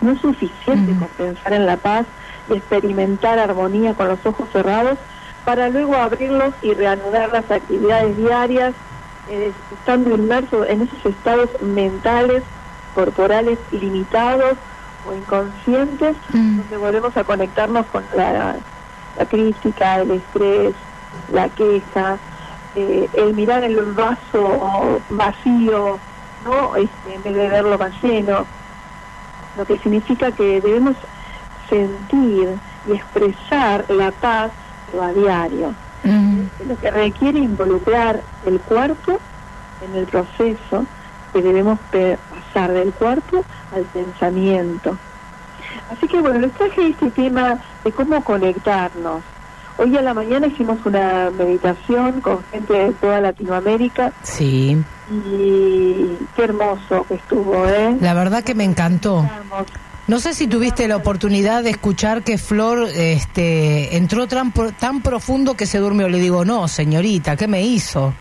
[0.00, 2.06] No es suficiente con pensar en la paz
[2.48, 4.98] y experimentar armonía con los ojos cerrados
[5.44, 8.74] para luego abrirlos y reanudar las actividades diarias,
[9.30, 12.42] eh, estando inmersos en esos estados mentales,
[12.94, 14.56] corporales limitados
[15.06, 18.56] o inconscientes, donde volvemos a conectarnos con la,
[19.18, 20.74] la crítica, el estrés,
[21.32, 22.18] la queja,
[22.74, 25.98] eh, el mirar el vaso vacío,
[26.44, 26.76] ¿no?
[26.76, 28.46] Este, en vez de verlo más lleno,
[29.56, 30.96] lo que significa que debemos
[31.68, 32.56] sentir
[32.88, 34.50] y expresar la paz
[35.00, 35.74] a diario.
[36.04, 39.18] Lo que requiere involucrar el cuerpo
[39.84, 40.86] en el proceso
[41.32, 43.44] que debemos pasar del cuerpo
[43.74, 44.96] al pensamiento.
[45.90, 49.22] Así que bueno, les traje este tema de cómo conectarnos.
[49.76, 54.76] Hoy a la mañana hicimos una meditación con gente de toda Latinoamérica Sí,
[55.08, 57.96] y qué hermoso que estuvo, ¿eh?
[58.00, 59.24] la verdad que me encantó.
[60.08, 65.54] No sé si tuviste la oportunidad de escuchar que Flor este, entró tan, tan profundo
[65.54, 66.08] que se durmió.
[66.08, 68.14] Le digo, no, señorita, ¿qué me hizo?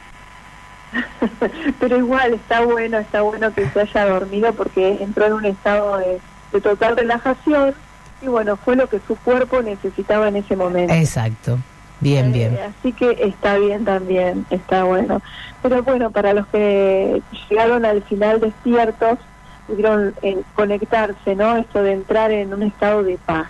[1.80, 5.98] Pero igual está bueno, está bueno que se haya dormido porque entró en un estado
[6.00, 6.20] de,
[6.52, 7.74] de total relajación
[8.22, 10.94] y bueno, fue lo que su cuerpo necesitaba en ese momento.
[10.94, 11.58] Exacto.
[12.02, 12.54] Bien, bien.
[12.54, 15.22] Eh, Así que está bien también, está bueno.
[15.64, 19.20] Pero bueno, para los que llegaron al final despiertos,
[19.68, 21.58] pudieron eh, conectarse, ¿no?
[21.58, 23.48] Esto de entrar en un estado de paz.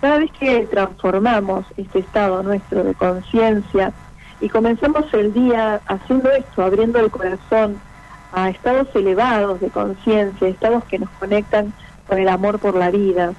[0.00, 3.92] Cada vez que transformamos este estado nuestro de conciencia
[4.40, 7.78] y comenzamos el día haciendo esto, abriendo el corazón
[8.32, 11.72] a estados elevados de conciencia, estados que nos conectan
[12.06, 13.32] con el amor por la vida,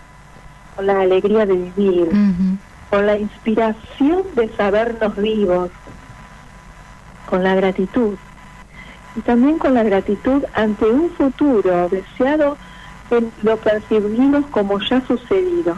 [0.76, 2.10] con la alegría de vivir,
[2.90, 5.72] con la inspiración de sabernos vivos,
[7.28, 8.18] con la gratitud
[9.16, 12.58] y también con la gratitud ante un futuro deseado
[13.10, 15.76] que lo percibimos como ya sucedido.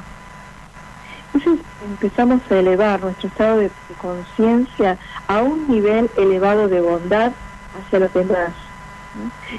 [1.34, 7.32] Entonces empezamos a elevar nuestro estado de, conciencia a un nivel elevado de bondad
[7.80, 8.52] hacia los demás.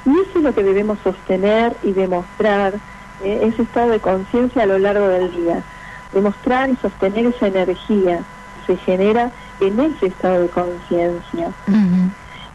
[0.05, 2.75] Y eso es lo que debemos sostener y demostrar,
[3.23, 5.63] eh, ese estado de conciencia a lo largo del día.
[6.13, 8.19] Demostrar y sostener esa energía
[8.67, 11.53] que se genera en ese estado de conciencia.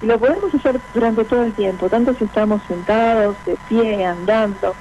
[0.02, 4.74] Y lo podemos hacer durante todo el tiempo, tanto si estamos sentados, de pie, andando.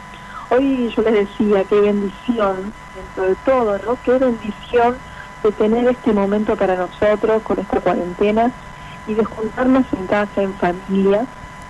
[0.51, 3.99] Hoy yo les decía qué bendición, dentro de todo, ¿no?
[4.03, 4.97] Qué bendición
[5.43, 8.53] de tener este momento para nosotros con esta cuarentena
[9.07, 11.27] y de juntarnos en casa, en familia,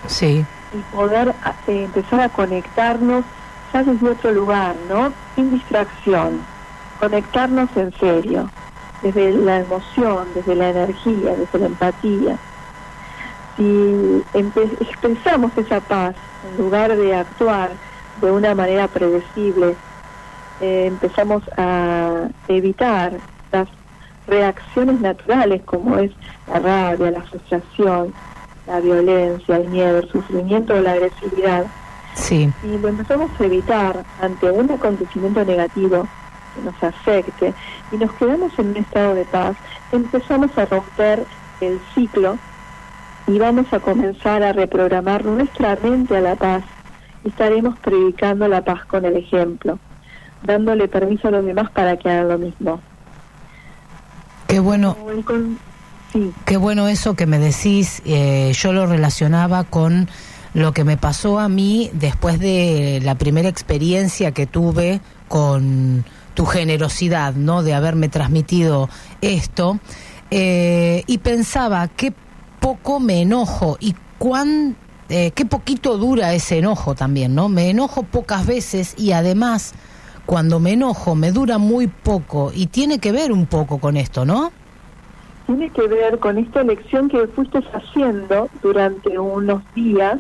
[0.07, 0.45] Sí.
[0.73, 1.35] y poder
[1.67, 3.25] eh, empezar a conectarnos
[3.73, 5.13] ya desde otro lugar, ¿no?
[5.35, 6.47] Sin distracción,
[7.01, 8.51] conectarnos en serio,
[9.03, 12.39] desde la emoción, desde la energía, desde la empatía.
[13.59, 14.23] Si
[14.81, 16.15] expresamos esa paz
[16.49, 17.71] en lugar de actuar
[18.21, 19.75] de una manera predecible,
[20.61, 23.15] eh, empezamos a evitar
[23.51, 23.69] las
[24.29, 26.13] reacciones naturales como es
[26.47, 28.15] la rabia, la frustración,
[28.69, 31.67] la violencia, el miedo, el sufrimiento o la agresividad.
[32.15, 32.53] Sí.
[32.63, 36.07] Y lo empezamos a evitar ante un acontecimiento negativo
[36.55, 37.53] que nos afecte
[37.91, 39.57] y nos quedamos en un estado de paz,
[39.91, 41.25] empezamos a romper
[41.61, 42.39] el ciclo
[43.29, 46.64] y vamos a comenzar a reprogramar nuestra mente a la paz
[47.24, 49.79] y estaremos predicando la paz con el ejemplo,
[50.43, 52.81] dándole permiso a los demás para que hagan lo mismo.
[54.47, 54.97] Qué bueno.
[56.12, 56.33] Sí.
[56.47, 58.01] Qué bueno eso que me decís.
[58.07, 60.09] eh, yo lo relacionaba con
[60.55, 66.47] lo que me pasó a mí después de la primera experiencia que tuve con tu
[66.47, 67.62] generosidad, ¿no?
[67.62, 68.89] De haberme transmitido
[69.20, 69.79] esto.
[70.31, 72.12] eh, y pensaba qué
[72.61, 74.77] poco me enojo y cuán
[75.09, 77.49] eh, qué poquito dura ese enojo también, ¿no?
[77.49, 79.75] Me enojo pocas veces y además
[80.27, 84.25] cuando me enojo me dura muy poco y tiene que ver un poco con esto,
[84.25, 84.53] ¿no?
[85.49, 90.19] tiene que ver con esta elección que fuiste haciendo durante unos días,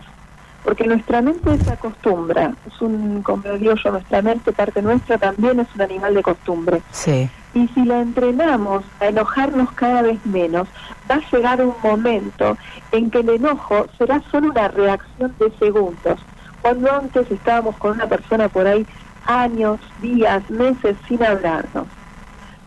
[0.64, 5.60] porque nuestra mente se acostumbra, es un, como digo yo, nuestra mente, parte nuestra, también
[5.60, 6.80] es un animal de costumbre.
[6.92, 7.28] Sí.
[7.54, 10.68] Y si la entrenamos a enojarnos cada vez menos,
[11.10, 12.56] va a llegar un momento
[12.92, 16.20] en que el enojo será solo una reacción de segundos.
[16.62, 18.86] Cuando antes estábamos con una persona por ahí
[19.26, 21.86] años, días, meses sin hablarnos.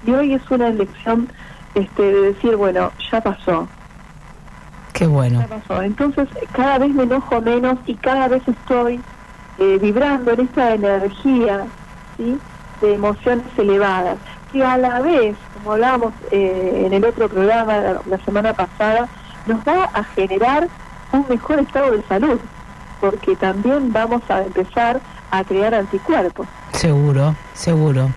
[0.06, 1.30] Y hoy es una elección
[1.76, 3.68] este, de decir, bueno, ya pasó,
[4.94, 5.40] Qué bueno.
[5.40, 5.82] ya pasó.
[5.82, 9.00] Entonces cada vez me enojo menos y cada vez estoy
[9.58, 11.66] eh, vibrando en esta energía
[12.18, 12.38] ¿sí?
[12.82, 14.18] de emociones elevadas,
[14.52, 19.08] que a la vez, como hablábamos eh, en el otro programa la, semana pasada,
[19.46, 20.68] nos va a generar
[21.12, 22.40] un mejor estado de salud,
[23.00, 26.48] porque también vamos a empezar a crear anticuerpos.
[26.74, 28.12] Seguro, seguro.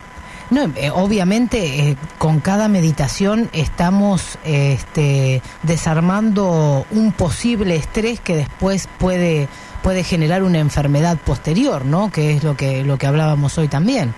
[0.50, 8.88] No, eh, obviamente eh, con cada meditación estamos este, desarmando un posible estrés que después
[8.98, 9.48] puede
[9.82, 12.10] puede generar una enfermedad posterior, ¿no?
[12.10, 14.14] Que es lo que lo que hablábamos hoy también.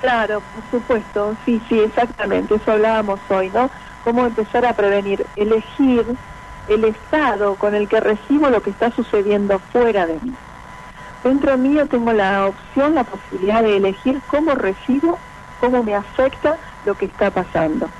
[0.00, 3.70] Claro, por supuesto, sí, sí, exactamente, eso hablábamos hoy, ¿no?
[4.00, 6.06] Cómo empezar a prevenir, elegir
[6.66, 10.38] el estado con el que recibo lo que está sucediendo fuera de mí.
[11.22, 15.22] Dentro mío tengo la opción, la posibilidad de elegir cómo recibo,
[15.56, 17.92] cómo me afecta lo que está pasando.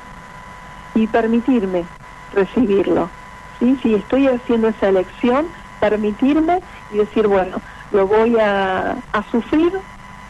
[0.94, 1.90] Y permitirme
[2.30, 3.12] recibirlo.
[3.58, 3.78] ¿sí?
[3.82, 9.72] Si estoy haciendo esa elección, permitirme y decir, bueno, lo voy a, a sufrir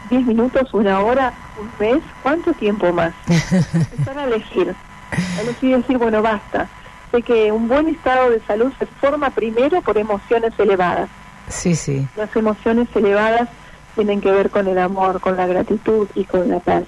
[0.09, 3.13] 10 minutos, una hora, un mes, ¿cuánto tiempo más?
[3.75, 4.75] Empezar a elegir.
[5.13, 6.69] A elegir decir, bueno, basta.
[7.11, 11.09] Sé que un buen estado de salud se forma primero por emociones elevadas.
[11.49, 12.07] Sí, sí.
[12.17, 13.49] Las emociones elevadas
[13.95, 16.85] tienen que ver con el amor, con la gratitud y con la paz.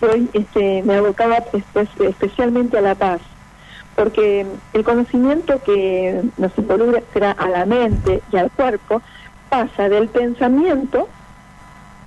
[0.00, 3.20] Hoy este, me abocaba espe- especialmente a la paz,
[3.94, 9.02] porque el conocimiento que nos involucra a la mente y al cuerpo
[9.50, 11.10] pasa del pensamiento,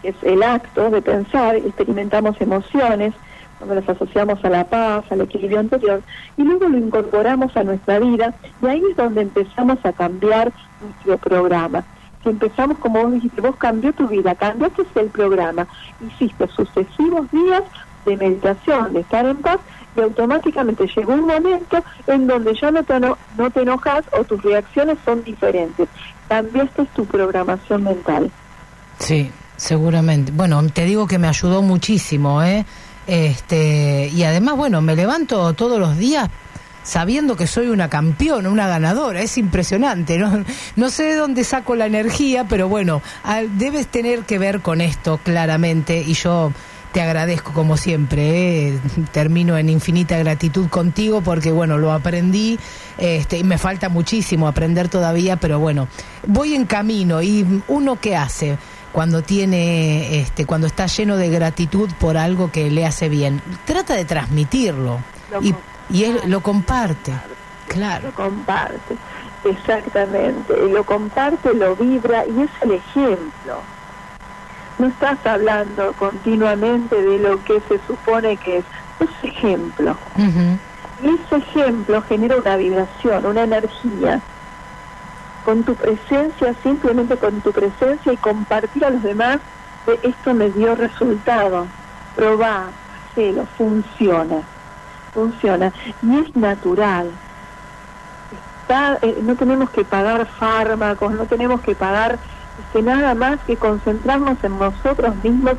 [0.03, 3.13] es el acto de pensar, experimentamos emociones,
[3.57, 6.01] cuando las asociamos a la paz, al equilibrio anterior,
[6.37, 10.51] y luego lo incorporamos a nuestra vida, y ahí es donde empezamos a cambiar
[10.81, 11.83] nuestro programa.
[12.23, 15.67] Si empezamos, como vos dijiste, vos cambió tu vida, cambiaste el programa,
[16.05, 17.63] hiciste sucesivos días
[18.05, 19.59] de meditación, de estar en paz,
[19.95, 24.23] y automáticamente llegó un momento en donde ya no te, eno- no te enojas o
[24.23, 25.87] tus reacciones son diferentes.
[26.27, 28.31] Cambiaste tu programación mental.
[28.97, 30.31] Sí, seguramente.
[30.31, 32.65] Bueno, te digo que me ayudó muchísimo, ¿eh?
[33.07, 36.29] Este, y además, bueno, me levanto todos los días
[36.83, 40.43] sabiendo que soy una campeona, una ganadora, es impresionante, ¿no?
[40.75, 43.01] No sé de dónde saco la energía, pero bueno,
[43.57, 46.51] debes tener que ver con esto claramente y yo
[46.91, 48.79] te agradezco como siempre, ¿eh?
[49.11, 52.59] termino en infinita gratitud contigo porque bueno, lo aprendí
[52.99, 55.87] este, y me falta muchísimo aprender todavía, pero bueno,
[56.27, 58.59] voy en camino y uno qué hace
[58.93, 63.95] cuando tiene, este, cuando está lleno de gratitud por algo que le hace bien, trata
[63.95, 64.99] de transmitirlo
[65.31, 65.55] Lo y,
[65.89, 67.11] y él lo comparte,
[67.67, 68.09] claro.
[68.09, 68.95] Lo comparte,
[69.43, 70.53] exactamente.
[70.69, 73.57] Lo comparte, lo vibra y es el ejemplo.
[74.77, 78.65] No estás hablando continuamente de lo que se supone que es,
[78.99, 79.97] es ejemplo.
[80.17, 84.21] Y ese ejemplo genera una vibración, una energía.
[85.43, 89.39] Con tu presencia, simplemente con tu presencia y compartir a los demás,
[89.85, 91.67] de esto me dio resultado.
[92.15, 92.69] Probá,
[93.11, 94.41] hacelo, funciona.
[95.13, 95.71] Funciona.
[96.01, 97.11] Y es natural.
[98.61, 102.17] Está, eh, no tenemos que pagar fármacos, no tenemos que pagar
[102.59, 105.55] este, nada más que concentrarnos en nosotros mismos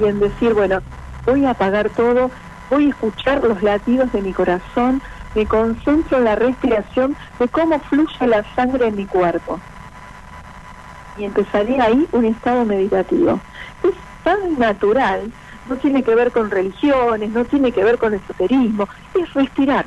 [0.00, 0.80] y en decir, bueno,
[1.24, 2.30] voy a apagar todo,
[2.70, 5.02] voy a escuchar los latidos de mi corazón,
[5.36, 9.60] me concentro en la respiración de cómo fluye la sangre en mi cuerpo.
[11.18, 13.38] Y empezaría ahí un estado meditativo.
[13.84, 15.30] Es tan natural,
[15.68, 19.84] no tiene que ver con religiones, no tiene que ver con esoterismo, es respirar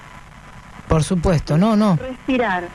[0.88, 1.96] Por supuesto, no, no.
[1.96, 2.66] respirar,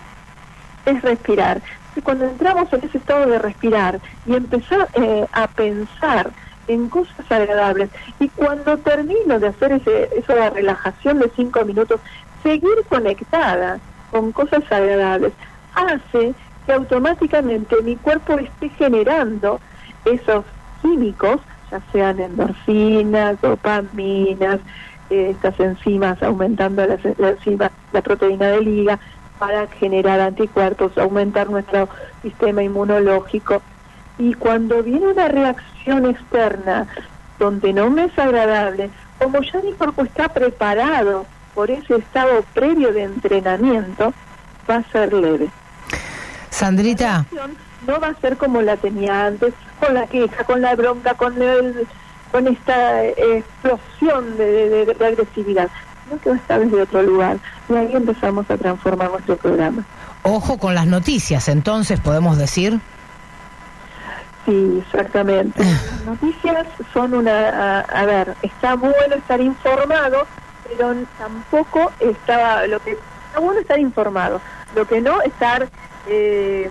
[0.85, 1.62] es respirar.
[1.95, 6.31] Y cuando entramos en ese estado de respirar y empezar eh, a pensar
[6.66, 12.01] en cosas agradables, y cuando termino de hacer ese, esa relajación de cinco minutos,
[12.45, 13.80] seguir conectada
[14.12, 15.32] con cosas agradables,
[15.74, 16.34] hace
[16.64, 19.59] que automáticamente mi cuerpo esté generando
[20.05, 20.45] esos
[20.80, 21.40] químicos,
[21.70, 24.61] ya sean endorfinas, dopaminas,
[25.11, 26.99] eh, estas enzimas aumentando la
[27.92, 28.99] la proteína de liga
[29.38, 31.88] para generar anticuerpos, aumentar nuestro
[32.22, 33.62] sistema inmunológico.
[34.18, 36.86] Y cuando viene una reacción externa
[37.38, 42.93] donde no me es agradable, como ya mi cuerpo está preparado por ese estado previo
[42.93, 44.13] de entrenamiento,
[44.69, 45.49] va a ser leve.
[46.51, 47.25] Sandrita,
[47.87, 51.41] No va a ser como la tenía antes, con la queja, con la bronca, con
[51.43, 51.87] el,
[52.33, 55.69] con esta eh, explosión de, de- de agresividad,
[56.05, 57.37] sino que va a estar desde otro lugar.
[57.69, 59.85] Y ahí empezamos a transformar nuestro programa.
[60.23, 62.81] ojo con las noticias, entonces podemos decir.
[64.47, 65.63] Sí, exactamente.
[65.65, 67.49] Las noticias son una...
[67.49, 70.27] A, a ver, está bueno estar informado,
[70.69, 72.67] pero tampoco está...
[72.67, 74.41] Lo que está bueno estar informado,
[74.75, 75.69] lo que no estar
[76.07, 76.71] eh,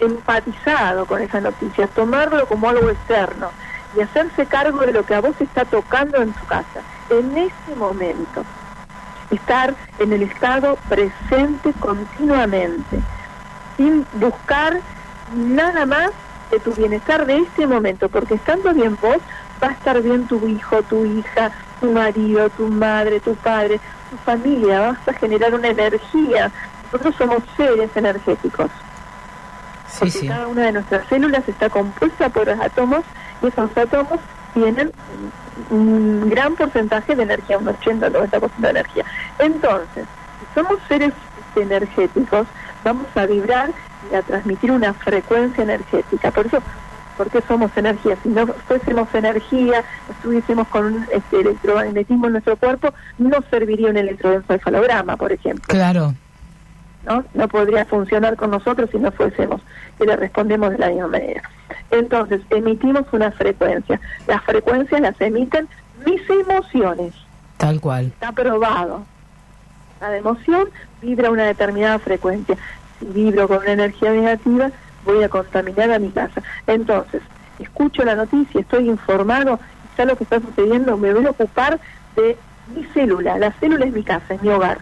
[0.00, 3.50] empatizado con esas noticias, tomarlo como algo externo
[3.96, 6.80] y hacerse cargo de lo que a vos está tocando en tu casa,
[7.10, 8.44] en este momento.
[9.30, 13.00] Estar en el estado presente continuamente,
[13.76, 14.80] sin buscar
[15.34, 16.10] nada más
[16.50, 19.18] de tu bienestar de este momento, porque estando bien vos,
[19.62, 21.50] va a estar bien tu hijo, tu hija,
[21.82, 23.80] tu marido, tu madre, tu padre,
[24.10, 26.50] tu familia, vas a generar una energía.
[26.84, 28.70] Nosotros somos seres energéticos.
[29.88, 30.28] Sí, porque sí.
[30.28, 33.02] cada una de nuestras células está compuesta por átomos
[33.42, 34.20] y esos átomos
[34.54, 34.92] tienen
[35.70, 39.04] un gran porcentaje de energía, un 80 90% de energía.
[39.40, 40.06] Entonces,
[40.38, 41.12] si somos seres
[41.56, 42.46] energéticos,
[42.84, 43.70] vamos a vibrar
[44.10, 46.30] y a transmitir una frecuencia energética.
[46.30, 46.62] Por eso,
[47.16, 48.16] porque somos energía.
[48.22, 53.96] Si no fuésemos energía, estuviésemos con un este, electromagnetismo en nuestro cuerpo, no serviría un
[53.96, 55.64] electroencefalograma, por ejemplo.
[55.68, 56.14] Claro.
[57.06, 57.24] ¿no?
[57.34, 59.60] No podría funcionar con nosotros si no fuésemos,
[59.98, 61.42] que le respondemos de la misma manera.
[61.90, 64.00] Entonces, emitimos una frecuencia.
[64.26, 65.68] Las frecuencias las emiten
[66.06, 67.14] mis emociones.
[67.56, 68.06] Tal cual.
[68.06, 69.04] Está probado.
[70.00, 70.68] Cada emoción
[71.00, 72.56] vibra a una determinada frecuencia.
[72.98, 74.70] Si vibro con una energía negativa,
[75.04, 76.42] voy a contaminar a mi casa.
[76.66, 77.22] Entonces,
[77.58, 79.58] escucho la noticia, estoy informado,
[79.90, 81.78] está lo que está sucediendo, me voy a ocupar
[82.16, 82.36] de
[82.74, 83.38] mi célula.
[83.38, 84.78] La célula es mi casa, es mi hogar.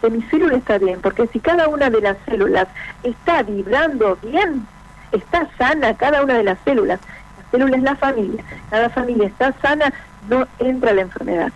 [0.00, 2.68] Que mi célula está bien, porque si cada una de las células
[3.02, 4.66] está vibrando bien,
[5.12, 7.00] está sana cada una de las células.
[7.38, 8.44] La célula es la familia.
[8.70, 9.92] Cada familia está sana,
[10.28, 11.52] no entra la enfermedad.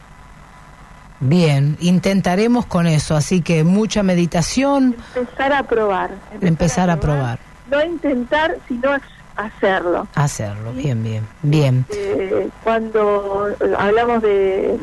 [1.20, 6.10] Bien, intentaremos con eso, así que mucha meditación, empezar a probar.
[6.40, 7.40] empezar a probar,
[7.70, 8.90] No intentar, sino
[9.36, 10.06] hacerlo.
[10.14, 10.72] hacerlo.
[10.72, 11.84] Bien, bien, bien.
[11.90, 14.78] Eh, cuando hablamos de...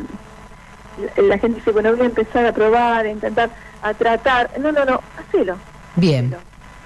[1.18, 3.50] La gente dice, bueno, voy a empezar a probar, a intentar,
[3.82, 4.50] a tratar.
[4.60, 5.58] No, no, no, hacelo.
[5.98, 6.36] Bien,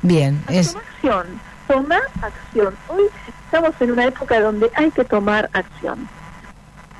[0.01, 0.43] bien.
[0.49, 1.27] Es, Toma acción.
[1.67, 2.75] Toma acción.
[2.87, 3.03] Hoy
[3.45, 6.07] estamos en una época donde hay que tomar acción.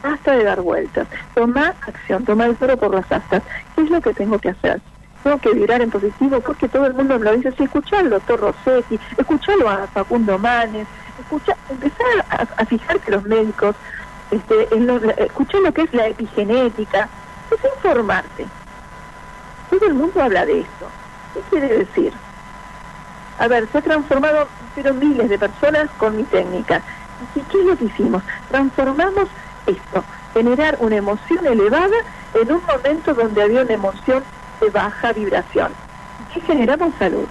[0.04, 1.08] Basta de dar vueltas.
[1.34, 3.42] Toma acción, toma el toro por las astas.
[3.76, 4.80] ¿Qué es lo que tengo que hacer?
[5.24, 7.52] Tengo que vibrar en positivo porque todo el mundo me lo dice.
[7.58, 10.88] Sí, escuchá al doctor Rossetti, escuchalo a Facundo Manes,
[11.20, 13.76] escucha, empezar a, a fijarte los médicos,
[14.32, 17.10] este, en lo, escuchar lo que es la epigenética,
[17.52, 18.46] es informarte.
[19.70, 20.90] Todo el mundo habla de esto.
[21.34, 22.14] ¿Qué quiere decir?
[23.40, 26.82] A ver, se ha transformado, pero miles de personas con mi técnica.
[27.36, 28.24] ¿Y qué es lo que hicimos?
[28.50, 29.28] Transformamos
[29.66, 30.04] esto,
[30.34, 31.96] generar una emoción elevada
[32.34, 34.24] en un momento donde había una emoción
[34.60, 35.72] de baja vibración.
[36.34, 37.28] ¿Qué generamos salud?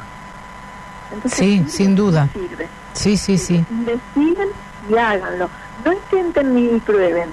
[1.12, 2.28] Entonces, sí, sin duda.
[2.32, 2.68] Sirve.
[2.92, 3.64] Sí, sí, sí.
[3.70, 4.48] Investiguen
[4.88, 5.48] y háganlo.
[5.84, 7.30] No intenten ni prueben.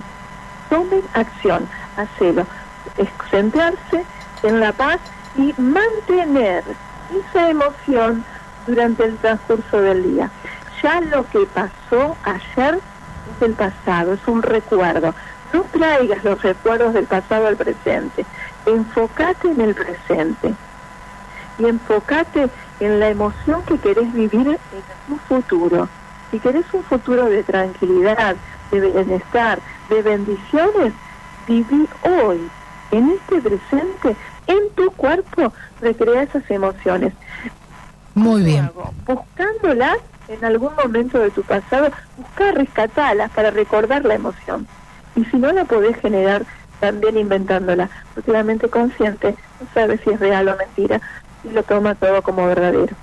[0.69, 1.67] Tomen acción,
[1.97, 2.45] hacelo.
[2.97, 4.05] Es centrarse
[4.43, 4.99] en la paz
[5.37, 6.63] y mantener
[7.29, 8.23] esa emoción
[8.67, 10.29] durante el transcurso del día.
[10.81, 15.13] Ya lo que pasó ayer es el pasado, es un recuerdo.
[15.53, 18.25] No traigas los recuerdos del pasado al presente.
[18.65, 20.53] Enfócate en el presente.
[21.57, 22.49] Y enfócate
[22.79, 25.87] en la emoción que querés vivir en tu futuro.
[26.31, 28.35] Si querés un futuro de tranquilidad,
[28.71, 29.59] de bienestar,
[29.89, 30.93] de bendiciones,
[31.47, 32.49] viví hoy,
[32.91, 34.15] en este presente,
[34.47, 37.13] en tu cuerpo, recrea esas emociones.
[38.13, 38.71] Muy bien.
[39.05, 39.97] Buscándolas
[40.27, 44.67] en algún momento de tu pasado, busca rescatarlas para recordar la emoción.
[45.15, 46.45] Y si no la podés generar,
[46.85, 51.01] también inventándola, porque la mente consciente no sabe si es real o mentira
[51.43, 52.95] y lo toma todo como verdadero.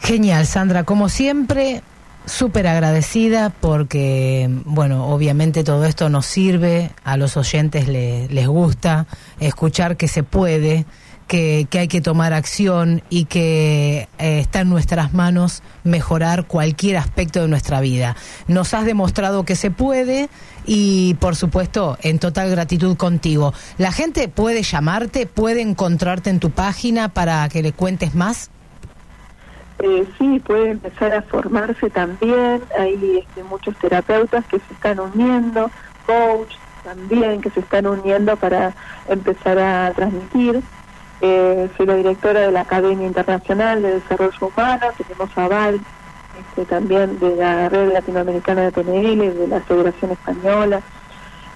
[0.00, 0.84] Genial, Sandra.
[0.84, 1.82] Como siempre,
[2.26, 9.06] súper agradecida porque, bueno, obviamente todo esto nos sirve, a los oyentes le- les gusta
[9.40, 10.86] escuchar que se puede,
[11.26, 16.96] que, que hay que tomar acción y que eh, está en nuestras manos mejorar cualquier
[16.96, 18.16] aspecto de nuestra vida.
[18.48, 20.28] Nos has demostrado que se puede
[20.66, 23.52] y, por supuesto, en total gratitud contigo.
[23.78, 28.50] ¿La gente puede llamarte, puede encontrarte en tu página para que le cuentes más?
[29.78, 32.62] Eh, sí, puede empezar a formarse también.
[32.78, 35.70] Hay este, muchos terapeutas que se están uniendo,
[36.06, 36.54] coach
[36.86, 38.72] también que se están uniendo para
[39.08, 40.62] empezar a transmitir.
[41.20, 45.80] Eh, soy la directora de la Academia Internacional de Desarrollo Humano, tenemos aval
[46.38, 50.82] este, también de la Red Latinoamericana de PNL, de la Federación Española,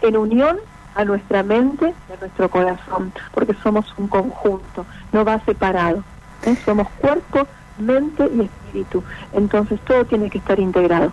[0.00, 0.58] en unión
[0.94, 6.04] a nuestra mente y a nuestro corazón, porque somos un conjunto, no va separado.
[6.44, 6.56] ¿eh?
[6.64, 7.48] Somos cuerpo,
[7.78, 9.02] mente y espíritu.
[9.32, 11.12] Entonces todo tiene que estar integrado.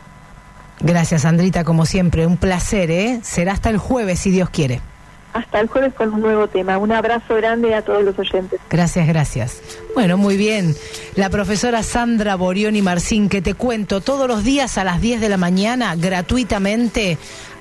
[0.82, 2.28] Gracias, Sandrita, como siempre.
[2.28, 3.20] Un placer, ¿eh?
[3.24, 4.82] Será hasta el jueves, si Dios quiere.
[5.34, 6.78] Hasta el jueves con un nuevo tema.
[6.78, 8.60] Un abrazo grande a todos los oyentes.
[8.70, 9.62] Gracias, gracias.
[9.94, 10.76] Bueno, muy bien.
[11.16, 15.30] La profesora Sandra Borioni Marcín, que te cuento todos los días a las 10 de
[15.30, 17.18] la mañana, gratuitamente,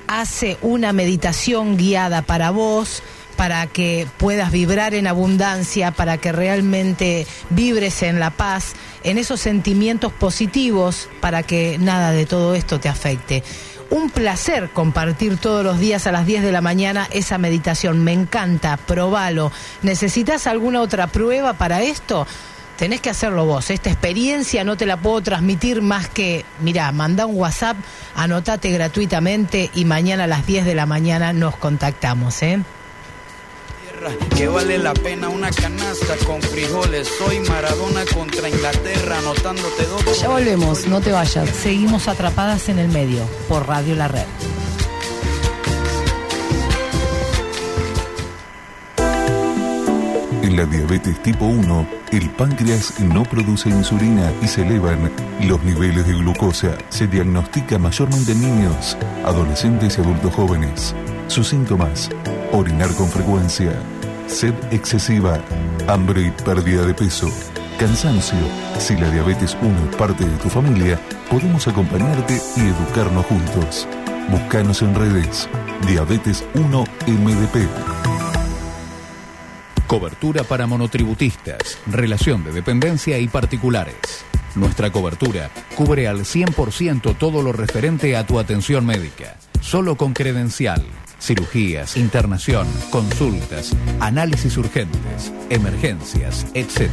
[0.07, 3.03] hace una meditación guiada para vos
[3.41, 9.41] para que puedas vibrar en abundancia, para que realmente vibres en la paz, en esos
[9.41, 13.43] sentimientos positivos, para que nada de todo esto te afecte.
[13.91, 18.05] Un placer compartir todos los días a las 10 de la mañana esa meditación.
[18.05, 19.51] Me encanta, probalo.
[19.83, 22.25] ¿Necesitas alguna otra prueba para esto?
[22.79, 23.69] Tenés que hacerlo vos.
[23.69, 27.77] Esta experiencia no te la puedo transmitir más que, mira, manda un WhatsApp,
[28.15, 32.61] anotate gratuitamente y mañana a las 10 de la mañana nos contactamos, ¿eh?
[34.37, 37.09] Que vale la pena una canasta con frijoles.
[37.19, 40.21] Soy Maradona contra Inglaterra, anotándote dos.
[40.21, 41.49] Ya volvemos, no te vayas.
[41.51, 44.27] Seguimos atrapadas en el medio por Radio La Red.
[50.43, 56.07] En la diabetes tipo 1, el páncreas no produce insulina y se elevan los niveles
[56.07, 56.77] de glucosa.
[56.89, 60.95] Se diagnostica mayormente en niños, adolescentes y adultos jóvenes.
[61.31, 62.11] Sus síntomas,
[62.51, 63.73] orinar con frecuencia,
[64.27, 65.41] sed excesiva,
[65.87, 67.29] hambre y pérdida de peso,
[67.79, 68.37] cansancio.
[68.81, 70.99] Si la diabetes 1 es parte de tu familia,
[71.31, 73.87] podemos acompañarte y educarnos juntos.
[74.29, 75.49] Búscanos en redes.
[75.87, 77.69] Diabetes 1 MDP.
[79.87, 84.25] Cobertura para monotributistas, relación de dependencia y particulares.
[84.57, 90.85] Nuestra cobertura cubre al 100% todo lo referente a tu atención médica, solo con credencial.
[91.21, 96.91] Cirugías, internación, consultas, análisis urgentes, emergencias, etc.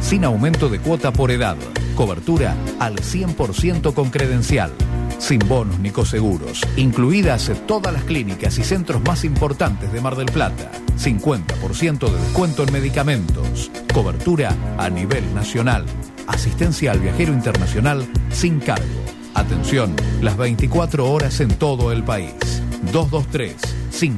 [0.00, 1.56] Sin aumento de cuota por edad.
[1.94, 4.72] Cobertura al 100% con credencial.
[5.18, 6.62] Sin bonos ni coseguros.
[6.76, 10.70] Incluidas todas las clínicas y centros más importantes de Mar del Plata.
[10.98, 13.70] 50% de descuento en medicamentos.
[13.92, 15.84] Cobertura a nivel nacional.
[16.26, 19.04] Asistencia al viajero internacional sin cargo.
[19.34, 22.45] Atención, las 24 horas en todo el país.
[22.92, 23.56] 223
[23.90, 24.12] 5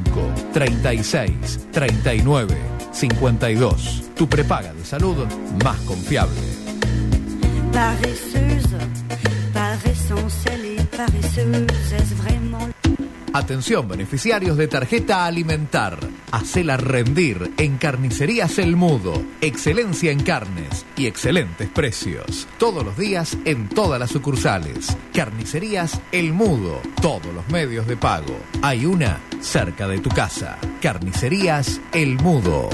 [0.53, 2.47] 36 39
[2.93, 3.69] 52.
[4.15, 5.17] Tu prepaga de salud
[5.63, 6.33] más confiable.
[7.73, 8.77] paresseuse,
[9.55, 12.78] par essence elle est paresseuse, est-ce vraiment
[13.39, 15.97] Atención, beneficiarios de tarjeta alimentar.
[16.33, 19.23] Hacela rendir en Carnicerías El Mudo.
[19.41, 22.49] Excelencia en carnes y excelentes precios.
[22.59, 24.97] Todos los días en todas las sucursales.
[25.15, 26.83] Carnicerías El Mudo.
[27.01, 28.37] Todos los medios de pago.
[28.61, 30.59] Hay una cerca de tu casa.
[30.83, 32.69] Carnicerías El Mudo.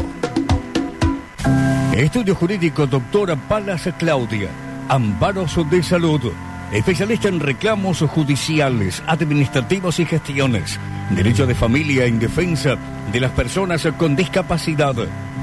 [1.95, 4.49] Estudio Jurídico Doctora Palas Claudia.
[4.89, 6.33] Amparos de Salud.
[6.75, 10.81] Especialista en reclamos judiciales, administrativos y gestiones.
[11.11, 12.77] Derecho de familia en defensa
[13.13, 14.97] de las personas con discapacidad.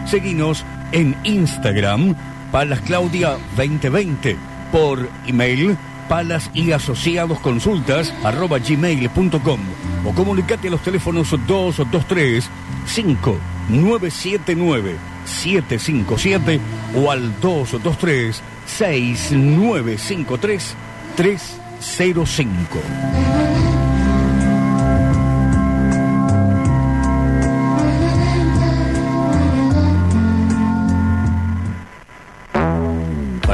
[0.05, 2.17] Seguinos en Instagram,
[2.51, 4.35] Palas Claudia 2020.
[4.73, 5.77] Por email,
[6.09, 9.61] palas y asociados consultas arroba gmail.com
[10.03, 12.49] o comunicate a los teléfonos 223
[12.87, 16.59] 5979 757
[16.93, 20.75] o al 223 6953
[21.15, 23.50] 305.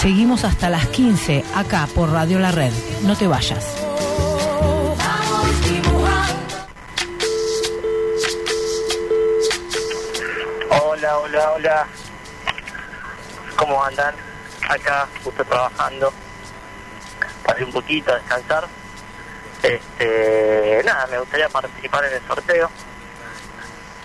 [0.00, 2.72] Seguimos hasta las 15 acá por Radio La Red.
[3.02, 3.83] No te vayas.
[11.16, 11.86] Hola, hola.
[13.56, 14.14] ¿Cómo andan?
[14.68, 16.12] Acá, justo trabajando.
[17.44, 18.66] Pasé un poquito a descansar.
[19.62, 22.68] Este, nada, me gustaría participar en el sorteo.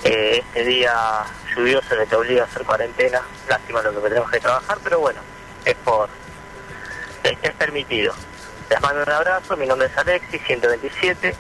[0.04, 0.94] Eh, este día
[1.56, 3.22] lluvioso que te obliga a hacer cuarentena.
[3.48, 5.20] Lástima lo que tenemos que trabajar, pero bueno,
[5.66, 6.10] es por.
[7.24, 8.14] es, permitido.
[8.70, 11.36] Les mando un abrazo, mi nombre es Alexis, 127.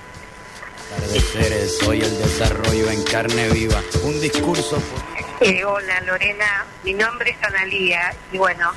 [0.89, 3.79] Pareceres, soy el desarrollo en carne viva.
[4.03, 4.81] Un discurso.
[5.41, 8.71] Eh, hola Lorena, mi nombre es Analía y bueno,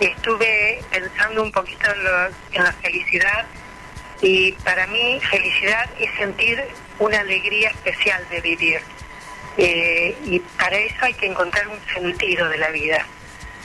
[0.00, 3.46] estuve pensando un poquito en, lo- en la felicidad.
[4.20, 6.64] Y para mí felicidad es sentir
[6.98, 8.80] una alegría especial de vivir.
[9.58, 13.06] Eh, y para eso hay que encontrar un sentido de la vida.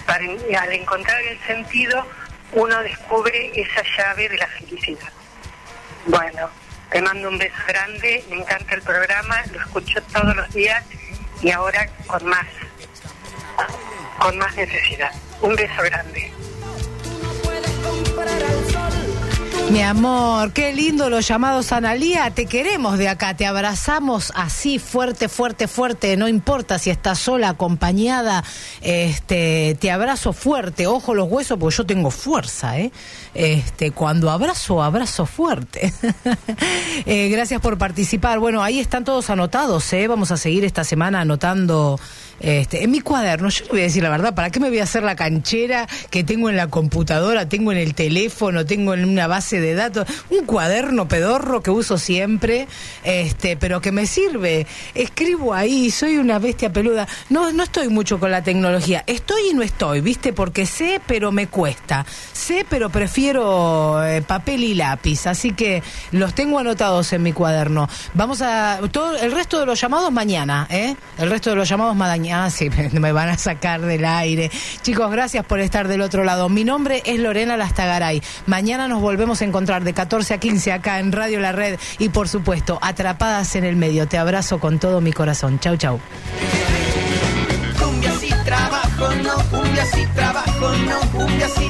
[0.05, 2.05] Al encontrar el sentido
[2.51, 5.11] uno descubre esa llave de la felicidad.
[6.05, 6.49] Bueno,
[6.91, 10.83] te mando un beso grande, me encanta el programa, lo escucho todos los días
[11.43, 12.45] y ahora con más,
[14.19, 15.11] con más necesidad.
[15.41, 16.31] Un beso grande.
[19.71, 22.29] Mi amor, qué lindo los llamados Analía.
[22.31, 26.15] Te queremos de acá, te abrazamos así fuerte, fuerte, fuerte.
[26.15, 28.43] No importa si estás sola, acompañada,
[28.81, 30.85] este, te abrazo fuerte.
[30.85, 32.91] Ojo los huesos, porque yo tengo fuerza, ¿eh?
[33.33, 35.93] Este, cuando abrazo, abrazo fuerte.
[37.05, 38.39] Eh, gracias por participar.
[38.39, 40.07] Bueno, ahí están todos anotados, ¿eh?
[40.07, 41.99] Vamos a seguir esta semana anotando
[42.43, 43.49] este, en mi cuaderno.
[43.49, 45.87] Yo le voy a decir la verdad, ¿para qué me voy a hacer la canchera
[46.09, 50.07] que tengo en la computadora, tengo en el teléfono, tengo en una base de datos,
[50.29, 52.67] un cuaderno pedorro que uso siempre,
[53.03, 54.67] este, pero que me sirve.
[54.93, 57.07] Escribo ahí, soy una bestia peluda.
[57.29, 59.05] No, no estoy mucho con la tecnología.
[59.07, 60.33] Estoy y no estoy, ¿viste?
[60.33, 62.05] Porque sé, pero me cuesta.
[62.33, 65.27] Sé, pero prefiero eh, papel y lápiz.
[65.27, 65.81] Así que
[66.11, 67.87] los tengo anotados en mi cuaderno.
[68.13, 68.81] Vamos a.
[68.91, 70.95] todo El resto de los llamados mañana, ¿eh?
[71.17, 72.32] El resto de los llamados mañana.
[72.49, 74.51] Sí, me van a sacar del aire.
[74.81, 76.49] Chicos, gracias por estar del otro lado.
[76.49, 78.21] Mi nombre es Lorena Lastagaray.
[78.47, 82.09] Mañana nos volvemos a encontrar de 14 a 15 acá en Radio La Red y
[82.09, 84.07] por supuesto, atrapadas en el medio.
[84.07, 85.59] Te abrazo con todo mi corazón.
[85.59, 85.99] Chau, chau.
[89.23, 89.35] No,
[90.13, 91.01] trabajo, no,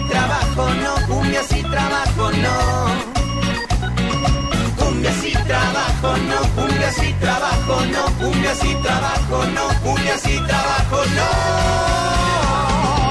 [0.10, 3.23] trabajo, no, trabajo, no.
[5.48, 13.03] Trabajo, no, cumbia si trabajo, no, cumbia si trabajo, no, cumbia si trabajo, no.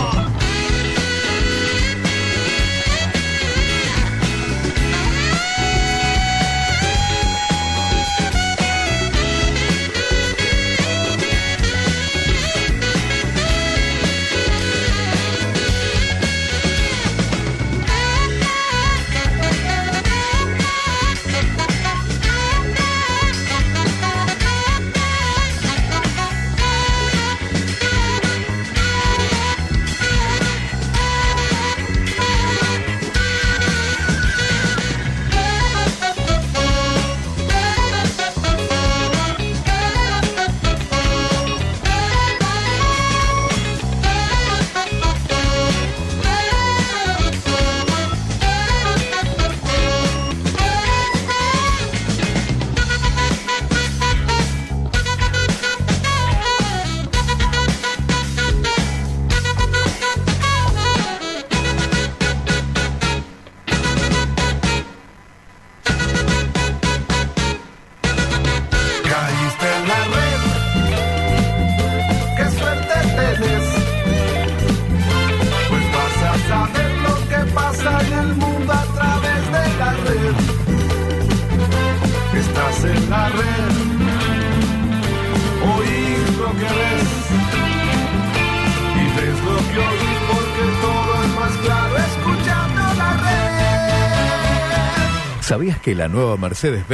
[95.95, 96.93] La nueva Mercedes-Benz